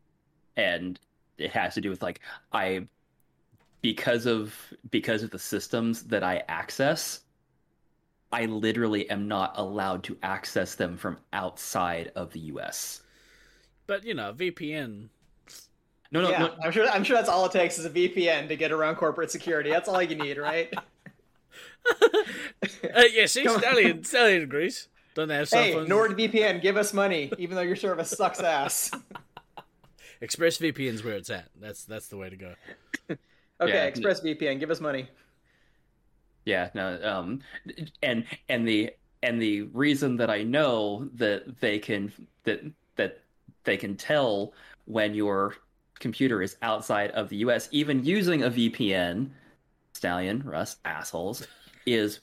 [0.57, 0.99] and
[1.39, 2.21] it has to do with like
[2.53, 2.87] I
[3.83, 4.55] because of
[4.91, 7.21] because of the systems that I access,
[8.33, 13.03] I literally am not allowed to access them from outside of the U.S.
[13.87, 15.09] But you know, VPN.
[16.11, 16.55] No, no, yeah, no.
[16.63, 16.89] I'm sure.
[16.89, 19.71] I'm sure that's all it takes is a VPN to get around corporate security.
[19.71, 20.73] That's all you need, right?
[22.95, 24.89] Uh, yeah, see, Stallion, Stallion agrees.
[25.15, 25.89] Don't have cell hey, phones?
[25.89, 28.91] NordVPN, give us money, even though your service sucks ass.
[30.23, 31.49] ExpressVPN's where it's at.
[31.61, 32.55] That's that's the way to go.
[33.09, 33.19] Okay,
[33.73, 33.91] Yeah.
[33.91, 35.09] ExpressVPN, give us money.
[36.45, 37.41] Yeah, no, um,
[38.03, 42.13] and and the and the reason that I know that they can
[42.45, 42.63] that
[42.97, 43.21] that
[43.65, 44.53] they can tell
[44.85, 45.57] when your
[45.99, 47.69] computer is outside of the U.S.
[47.73, 49.31] even using a VPN,
[49.95, 51.47] Stallion, Russ, assholes,
[51.87, 52.21] is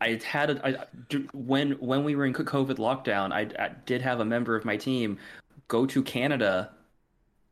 [0.00, 4.20] I had a, I, when when we were in COVID lockdown, I, I did have
[4.20, 5.18] a member of my team
[5.68, 6.70] go to Canada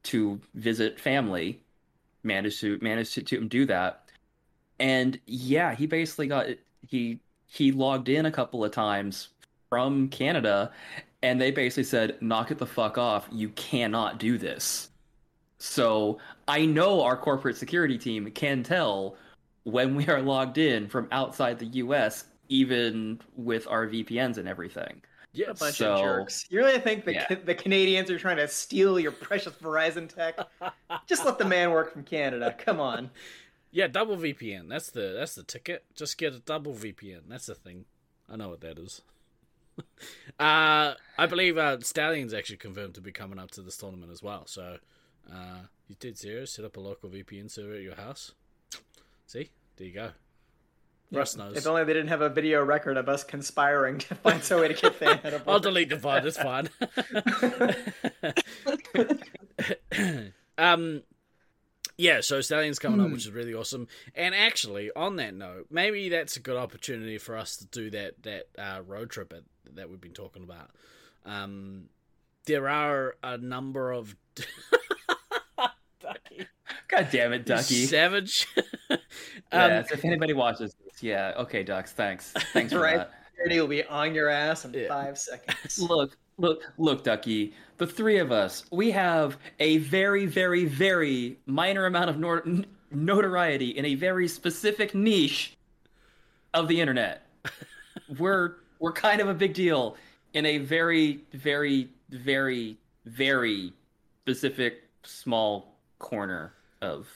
[0.02, 1.61] to visit family,
[2.22, 4.11] managed to managed to, to do that.
[4.78, 6.46] And yeah he basically got
[6.86, 9.28] he he logged in a couple of times
[9.68, 10.72] from canada
[11.22, 13.28] and they basically said knock it the fuck off.
[13.30, 14.88] You cannot do this.
[15.58, 19.16] So i know our corporate security team can tell
[19.64, 25.00] when we are logged in from outside the us even with our vpns and everything
[25.32, 26.46] Yeah, A bunch So- of jerks.
[26.50, 27.34] You really think the Yeah.
[27.44, 30.36] the Canadians are trying to steal your precious Verizon tech?
[31.06, 32.52] Just let the man work from Canada.
[32.58, 33.11] Come on.
[33.70, 34.68] yeah, double VPN.
[34.68, 35.84] That's the that's the ticket.
[35.94, 37.22] Just get a double VPN.
[37.28, 37.84] That's the thing.
[38.28, 39.02] I know what that is.
[40.40, 44.22] uh, I believe uh, Stallion's actually confirmed to be coming up to this tournament as
[44.22, 44.46] well.
[44.46, 44.78] So,
[45.32, 46.44] uh, you did zero.
[46.44, 48.32] Set up a local VPN server at your house.
[49.30, 50.10] See, there you go.
[51.12, 51.56] Russ knows.
[51.56, 54.66] If only they didn't have a video record of us conspiring to find some way
[54.66, 56.24] to get the ahead of I'll delete the VOD.
[56.24, 56.68] It's fine.
[60.58, 61.04] um,
[61.96, 62.22] yeah.
[62.22, 63.86] So Stallion's coming up, which is really awesome.
[64.16, 68.20] And actually, on that note, maybe that's a good opportunity for us to do that
[68.24, 69.44] that uh, road trip at,
[69.76, 70.70] that we've been talking about.
[71.24, 71.84] Um,
[72.46, 74.16] there are a number of
[76.00, 76.48] Ducky.
[76.88, 78.46] God damn it ducky savage.
[78.90, 78.98] um,
[79.52, 82.96] yes, if anybody watches this yeah okay ducks thanks thanks for Right.
[82.98, 84.88] that Security will be on your ass in Yeah.
[84.88, 85.78] five seconds.
[85.90, 87.54] Look, look, look, Ducky.
[87.78, 92.66] The three of us, we have a very, very, very minor amount of nor- n-
[92.90, 95.56] notoriety in a very specific niche
[96.52, 97.26] of the internet.
[98.18, 99.96] we're we're kind of a big deal
[100.34, 103.72] in a very, very, very, very
[104.22, 106.52] specific small corner
[106.82, 107.08] of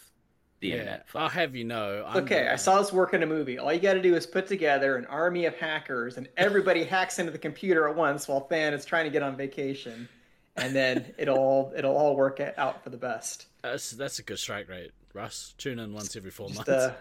[0.61, 1.07] the yeah, internet.
[1.15, 2.05] I'll have you know.
[2.07, 3.59] I'm Okay, the- I saw this work in a movie.
[3.59, 7.19] All you got to do is put together an army of hackers, and everybody hacks
[7.19, 10.09] into the computer at once while Fan is trying to get on vacation,
[10.57, 13.47] and then it'll all it'll all work out for the best.
[13.63, 15.55] That's that's a good strike rate, Russ.
[15.59, 16.71] Tune in once every four Just months.
[16.71, 16.95] uh,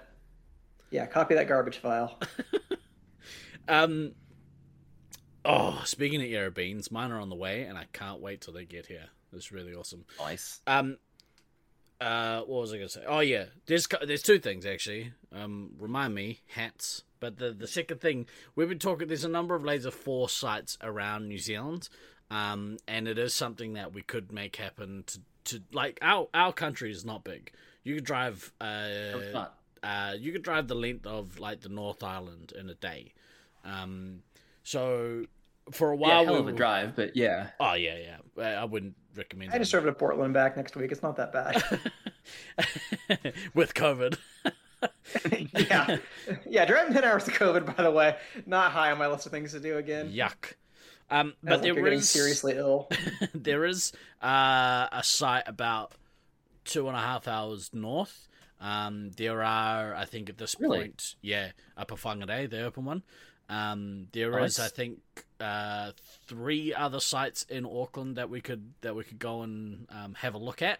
[0.91, 2.19] yeah, copy that garbage file.
[3.67, 4.11] Um.
[5.45, 8.53] Oh, speaking of Aero Beans, mine are on the way, and I can't wait till
[8.53, 9.05] they get here.
[9.33, 10.03] It's really awesome.
[10.19, 10.59] Nice.
[10.67, 10.97] Um.
[12.01, 13.03] Uh, what was I gonna say?
[13.07, 15.13] Oh yeah, there's there's two things actually.
[15.31, 17.03] Um, remind me hats.
[17.19, 18.25] But the the second thing
[18.55, 21.87] we've been talking, there's a number of Laserforce sites around New Zealand,
[22.29, 26.51] um, and it is something that we could make happen to to like our our
[26.51, 27.51] country is not big.
[27.83, 29.45] You could drive uh,
[29.81, 33.13] uh, you could drive the length of like the North Island in a day.
[33.63, 34.23] Um,
[34.63, 35.25] so
[35.71, 37.51] for a Yeah, while, hell we of a were- drive, but yeah.
[37.59, 38.17] Oh yeah, yeah.
[38.43, 39.51] I I wouldn't recommend.
[39.53, 40.91] I just drove to Portland back next week.
[40.91, 41.63] It's not that bad.
[43.53, 44.17] with COVID.
[45.55, 45.97] yeah,
[46.47, 46.65] yeah.
[46.65, 49.51] Driving ten hours to COVID, by the way, not high on my list of things
[49.53, 50.11] to do again.
[50.11, 50.53] Yuck.
[51.09, 52.89] Um, but like there getting is seriously ill.
[53.33, 55.93] there is uh, a site about
[56.65, 58.27] two and a half hours north.
[58.59, 60.79] Um, there are, I think, at this Really?
[60.79, 63.03] point, yeah, Upper Whangarei, the open one.
[63.49, 64.67] Um, there is, Nice.
[64.67, 64.99] I think,
[65.39, 65.91] uh,
[66.27, 70.33] three other sites in Auckland that we could that we could go and um, have
[70.33, 70.79] a look at.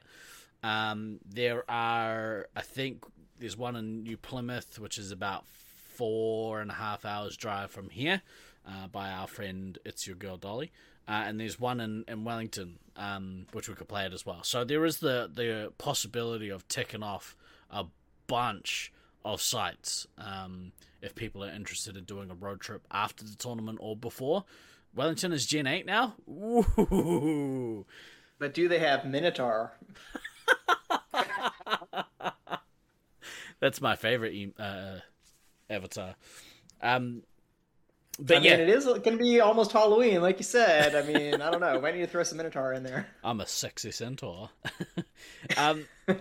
[0.64, 3.04] Um, there are, I think,
[3.40, 7.90] there's one in New Plymouth, which is about four and a half hours drive from
[7.90, 8.22] here,
[8.68, 10.72] uh, by our friend It's Your Girl Dolly.
[11.06, 14.42] Uh, and there's one in, in Wellington, um, which we could play at as well.
[14.44, 17.36] So there is the, the possibility of ticking off
[17.70, 17.86] a
[18.28, 18.94] bunch
[19.26, 20.72] of sites um,
[21.04, 24.46] if people are interested in doing a road trip after the tournament or before.
[24.96, 26.16] Wellington is Gen 8 now.
[26.30, 27.86] Ooh.
[28.40, 29.74] But do they have Minotaur?
[33.60, 35.00] That's my favorite uh,
[35.70, 36.16] avatar.
[36.82, 37.24] Um,
[38.20, 40.96] but I yeah, mean, it is going to be almost Halloween, like you said.
[40.96, 41.82] I mean, I don't know.
[41.82, 43.08] Might need to throw some Minotaur in there.
[43.24, 44.50] I'm a sexy centaur.
[45.58, 45.86] um,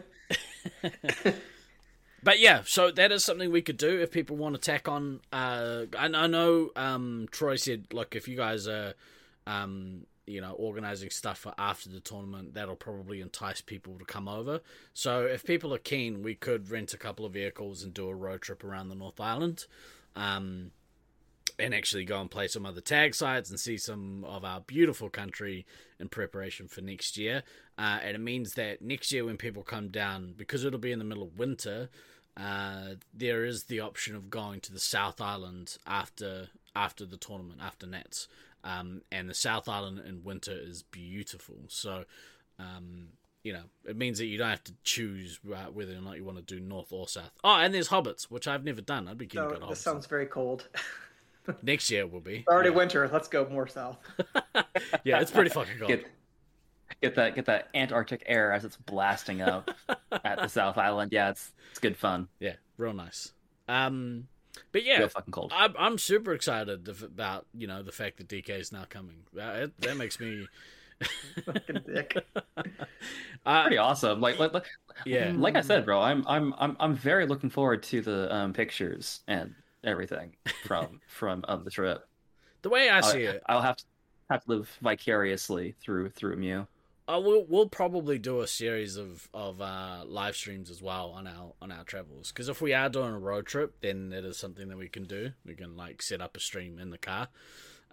[2.22, 5.20] but yeah, so that is something we could do if people want to tack on.
[5.32, 8.94] Uh, I, I know um, Troy said, look, if you guys are,
[9.46, 14.28] um, you know, organizing stuff for after the tournament, that'll probably entice people to come
[14.28, 14.60] over.
[14.94, 18.14] So if people are keen, we could rent a couple of vehicles and do a
[18.14, 19.66] road trip around the North Island.
[20.14, 20.70] Um,
[21.58, 25.08] and actually go and play some other tag sites and see some of our beautiful
[25.08, 25.66] country
[26.00, 27.42] in preparation for next year.
[27.78, 30.98] Uh, and it means that next year, when people come down, because it'll be in
[30.98, 31.88] the middle of winter,
[32.36, 37.60] uh, there is the option of going to the South Island after after the tournament,
[37.62, 38.28] after Nats.
[38.64, 41.56] Um, and the South Island in winter is beautiful.
[41.66, 42.04] So,
[42.60, 43.08] um,
[43.42, 46.24] you know, it means that you don't have to choose uh, whether or not you
[46.24, 47.32] want to do north or south.
[47.42, 49.08] Oh, and there's hobbits, which I've never done.
[49.08, 49.82] I'd be keen So to go to this hobbits.
[49.82, 50.68] sounds very cold.
[51.62, 52.36] Next year will be.
[52.38, 52.76] It's already yeah.
[52.76, 53.10] winter.
[53.12, 53.98] Let's go more south.
[55.04, 55.88] yeah, it's pretty fucking cold.
[55.88, 56.06] Get
[57.00, 59.70] get that get that Antarctic air as it's blasting up
[60.24, 61.12] at the South Island.
[61.12, 62.28] Yeah, it's it's good fun.
[62.40, 63.32] Yeah, real nice.
[63.68, 64.28] Um,
[64.72, 65.52] but yeah, Real fucking cold.
[65.54, 69.24] I'm I'm super excited about you know the fact that DK is now coming.
[69.34, 70.46] That it, that makes me.
[71.44, 72.16] Fucking dick.
[73.46, 74.20] uh, Pretty awesome.
[74.20, 74.66] Like like like,
[75.04, 78.52] yeah, like I said, bro, I'm I'm I'm I'm very looking forward to the um,
[78.52, 82.06] pictures and everything from from um, the trip.
[82.62, 83.84] the way I I'll, see it, I'll have to
[84.30, 86.68] have to live vicariously through through Mew.
[87.08, 91.26] Uh, we'll we'll probably do a series of of uh, live streams as well on
[91.26, 92.30] our on our travels.
[92.30, 95.04] Because if we are doing a road trip, then it is something that we can
[95.04, 95.32] do.
[95.44, 97.28] We can like set up a stream in the car,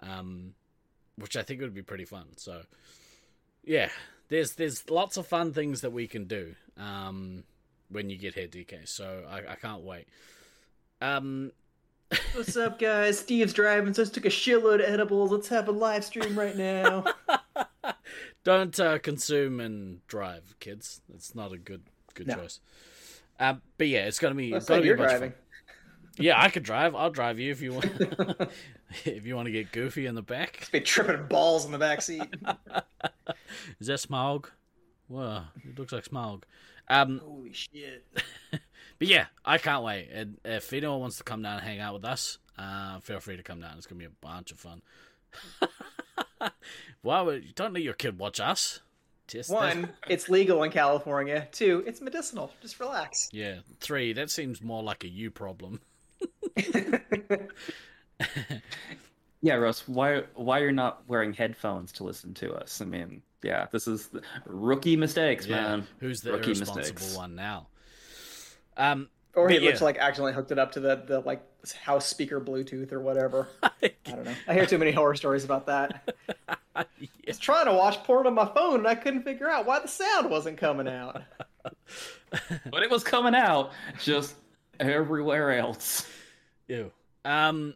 [0.01, 0.53] um,
[1.15, 2.27] which I think would be pretty fun.
[2.37, 2.61] So,
[3.63, 3.89] yeah,
[4.29, 7.43] there's there's lots of fun things that we can do um,
[7.89, 8.87] when you get here, DK.
[8.87, 10.07] So I, I can't wait.
[11.01, 11.51] Um,
[12.33, 13.19] What's up, guys?
[13.19, 15.31] Steve's driving, so just took a shitload of edibles.
[15.31, 17.05] Let's have a live stream right now.
[18.43, 21.01] don't uh, consume and drive, kids.
[21.13, 21.83] It's not a good
[22.13, 22.35] good No.
[22.35, 22.59] choice.
[23.39, 24.51] Um, but yeah, it's gonna be.
[24.51, 25.31] Let's It's gonna be you're a bunch driving.
[25.31, 25.39] fun.
[26.17, 26.95] Yeah, I could drive.
[26.95, 27.85] I'll drive you if you want.
[29.05, 30.67] if you want to get goofy in the back.
[30.71, 32.21] Be tripping balls in the back seat.
[33.79, 34.45] Is that Smaug?
[35.07, 36.43] Whoa, it looks like Smaug.
[36.89, 38.05] Um, Holy shit!
[38.51, 40.09] but yeah, I can't wait.
[40.11, 43.37] And if anyone wants to come down and hang out with us, uh, feel free
[43.37, 43.77] to come down.
[43.77, 44.81] It's gonna be a bunch of fun.
[47.01, 48.81] Why would you don't let your kid watch us?
[49.27, 51.47] Just that- One, it's legal in California.
[51.51, 52.51] Two, it's medicinal.
[52.61, 53.29] Just relax.
[53.31, 53.59] Yeah.
[53.79, 55.81] Three, that seems more like a you problem.
[59.41, 62.81] Yeah, Russ, why why you're not wearing headphones to listen to us?
[62.81, 65.87] I mean, yeah, this is the rookie mistakes, man.
[65.99, 67.15] Who's the Rookie irresponsible mistakes.
[67.15, 67.67] one now?
[68.75, 71.41] Um, or he But looks like accidentally hooked it up to the, the like
[71.81, 73.47] house speaker Bluetooth or whatever.
[73.63, 74.33] I don't know.
[74.47, 76.13] I hear too many horror stories about that.
[76.75, 76.85] I
[77.27, 79.87] was trying to watch porn on my phone and I couldn't figure out why the
[79.87, 81.21] sound wasn't coming out.
[82.71, 83.71] But it was coming out
[84.03, 84.35] just
[84.79, 86.07] everywhere else.
[86.67, 86.91] Ew.
[87.25, 87.73] Um.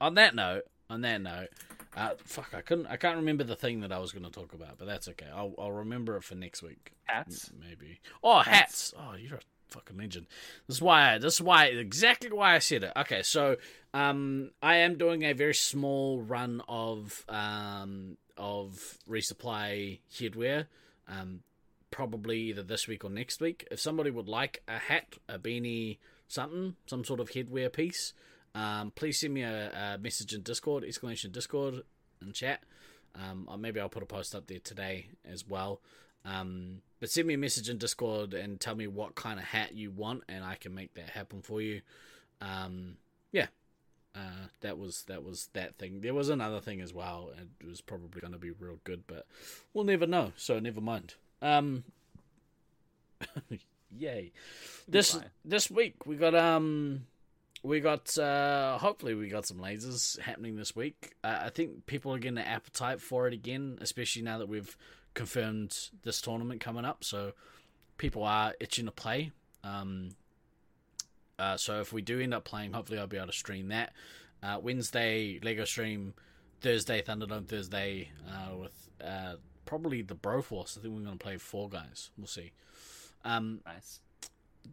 [0.00, 1.48] on that note, on that note,
[1.96, 4.52] uh, fuck, I couldn't, I can't remember the thing that I was going to talk
[4.52, 5.26] about, but that's okay.
[5.34, 6.92] I'll, I'll remember it for next week.
[7.04, 7.50] Hats.
[7.58, 8.00] maybe.
[8.22, 8.94] Oh, hats.
[8.98, 9.40] Oh, you're a
[9.72, 10.26] fucking legend.
[10.66, 11.18] This is why.
[11.18, 11.66] This is why.
[11.66, 12.92] Exactly why I said it.
[12.96, 13.56] Okay, so
[13.94, 20.66] um, I am doing a very small run of um of resupply headwear.
[21.08, 21.40] Um,
[21.90, 23.68] probably either this week or next week.
[23.70, 28.14] If somebody would like a hat, a beanie, something, some sort of headwear piece,
[28.54, 31.82] um, please send me a, a message in Discord, exclamation Discord,
[32.20, 32.62] in chat.
[33.14, 35.80] Um, maybe I'll put a post up there today as well.
[36.24, 39.74] Um, but send me a message in Discord and tell me what kind of hat
[39.74, 41.80] you want, and I can make that happen for you.
[42.40, 42.94] Um,
[43.32, 43.48] yeah,
[44.14, 46.00] uh, that was that was that thing.
[46.00, 49.02] There was another thing as well, and it was probably going to be real good,
[49.08, 49.26] but
[49.74, 50.32] we'll never know.
[50.36, 51.14] So never mind.
[51.42, 51.82] Um,
[53.90, 54.30] yay!
[54.86, 57.06] This this week we got um
[57.64, 61.16] we got uh hopefully we got some lasers happening this week.
[61.24, 64.76] Uh, I think people are getting an appetite for it again, especially now that we've
[65.14, 67.04] confirmed this tournament coming up.
[67.04, 67.32] So
[67.98, 69.32] people are itching to play.
[69.64, 70.10] Um,
[71.38, 73.92] uh, so if we do end up playing, hopefully I'll be able to stream that.
[74.42, 76.14] Uh, Wednesday Lego stream,
[76.60, 79.34] Thursday Thunderdome Thursday uh, with uh,
[79.64, 80.76] probably the Broforce.
[80.78, 82.10] I think we're going to play four guys.
[82.18, 82.52] We'll see.
[83.24, 84.00] Um, Nice.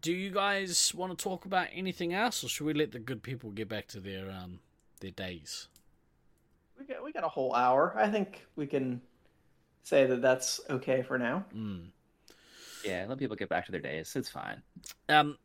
[0.02, 3.22] do you guys want to talk about anything else, or should we let the good
[3.22, 4.60] people get back to their um
[5.02, 5.68] their days?
[6.80, 7.94] We got we got a whole hour.
[7.96, 9.02] I think we can
[9.90, 11.44] say that that's okay for now.
[11.56, 11.88] Mm.
[12.86, 14.16] Yeah, let people get back to their days.
[14.16, 14.62] It's fine.
[15.10, 15.38] Um,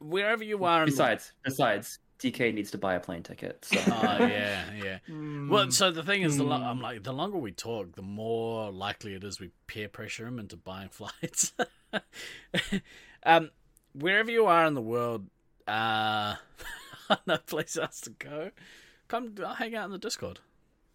[0.00, 3.64] wherever you are, in Besides, besides, DK needs to buy a plane ticket.
[3.64, 3.80] So.
[3.86, 4.98] Oh yeah, yeah.
[5.48, 8.70] Well, so the thing is, the lo- I'm like, the longer we talk, the more
[8.70, 11.52] likely it is we peer pressure him into buying flights.
[13.24, 13.50] um,
[13.94, 15.26] wherever you are in the world,
[15.66, 16.34] uh,
[17.26, 18.50] no place else to go.
[19.08, 20.40] Come hang out in the Discord.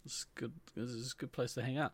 [0.04, 0.52] It's good.
[0.74, 1.92] This is a good place to hang out.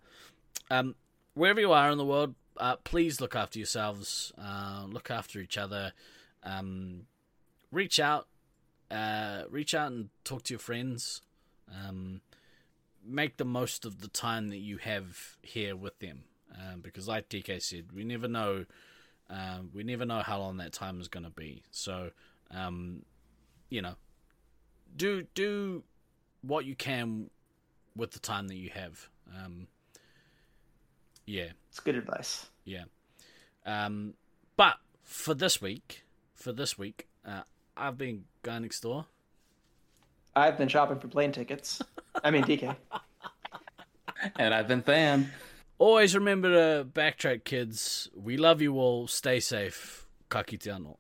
[0.71, 0.95] Um,
[1.35, 4.33] wherever you are in the world, uh, please look after yourselves.
[4.39, 5.93] Uh, look after each other.
[6.43, 7.07] Um,
[7.73, 8.29] reach out.
[8.91, 11.23] Uh, reach out and talk to your friends.
[11.73, 12.21] Um,
[13.05, 17.29] make the most of the time that you have here with them, um, because like
[17.29, 18.67] DK said, we never know.
[19.29, 21.62] Uh, we never know how long that time is going to be.
[21.71, 22.11] So,
[22.51, 23.03] um,
[23.71, 23.95] you know,
[24.97, 25.83] do do
[26.43, 27.31] what you can
[27.97, 29.09] with the time that you have.
[31.27, 32.47] Yeah, It's good advice.
[32.64, 32.85] yeah.
[33.66, 34.14] Um,
[34.57, 36.05] but for this week,
[36.35, 37.43] for this week, uh,
[37.77, 39.07] I've been going next door.
[40.37, 41.81] I've been shopping for plane tickets.
[42.22, 42.77] I mean, DK.
[44.37, 45.31] and I've been fan.
[45.79, 48.11] Always remember to backtrack, kids.
[48.14, 49.07] We love you all.
[49.07, 50.07] Stay safe.
[50.29, 50.97] Ka kite anō.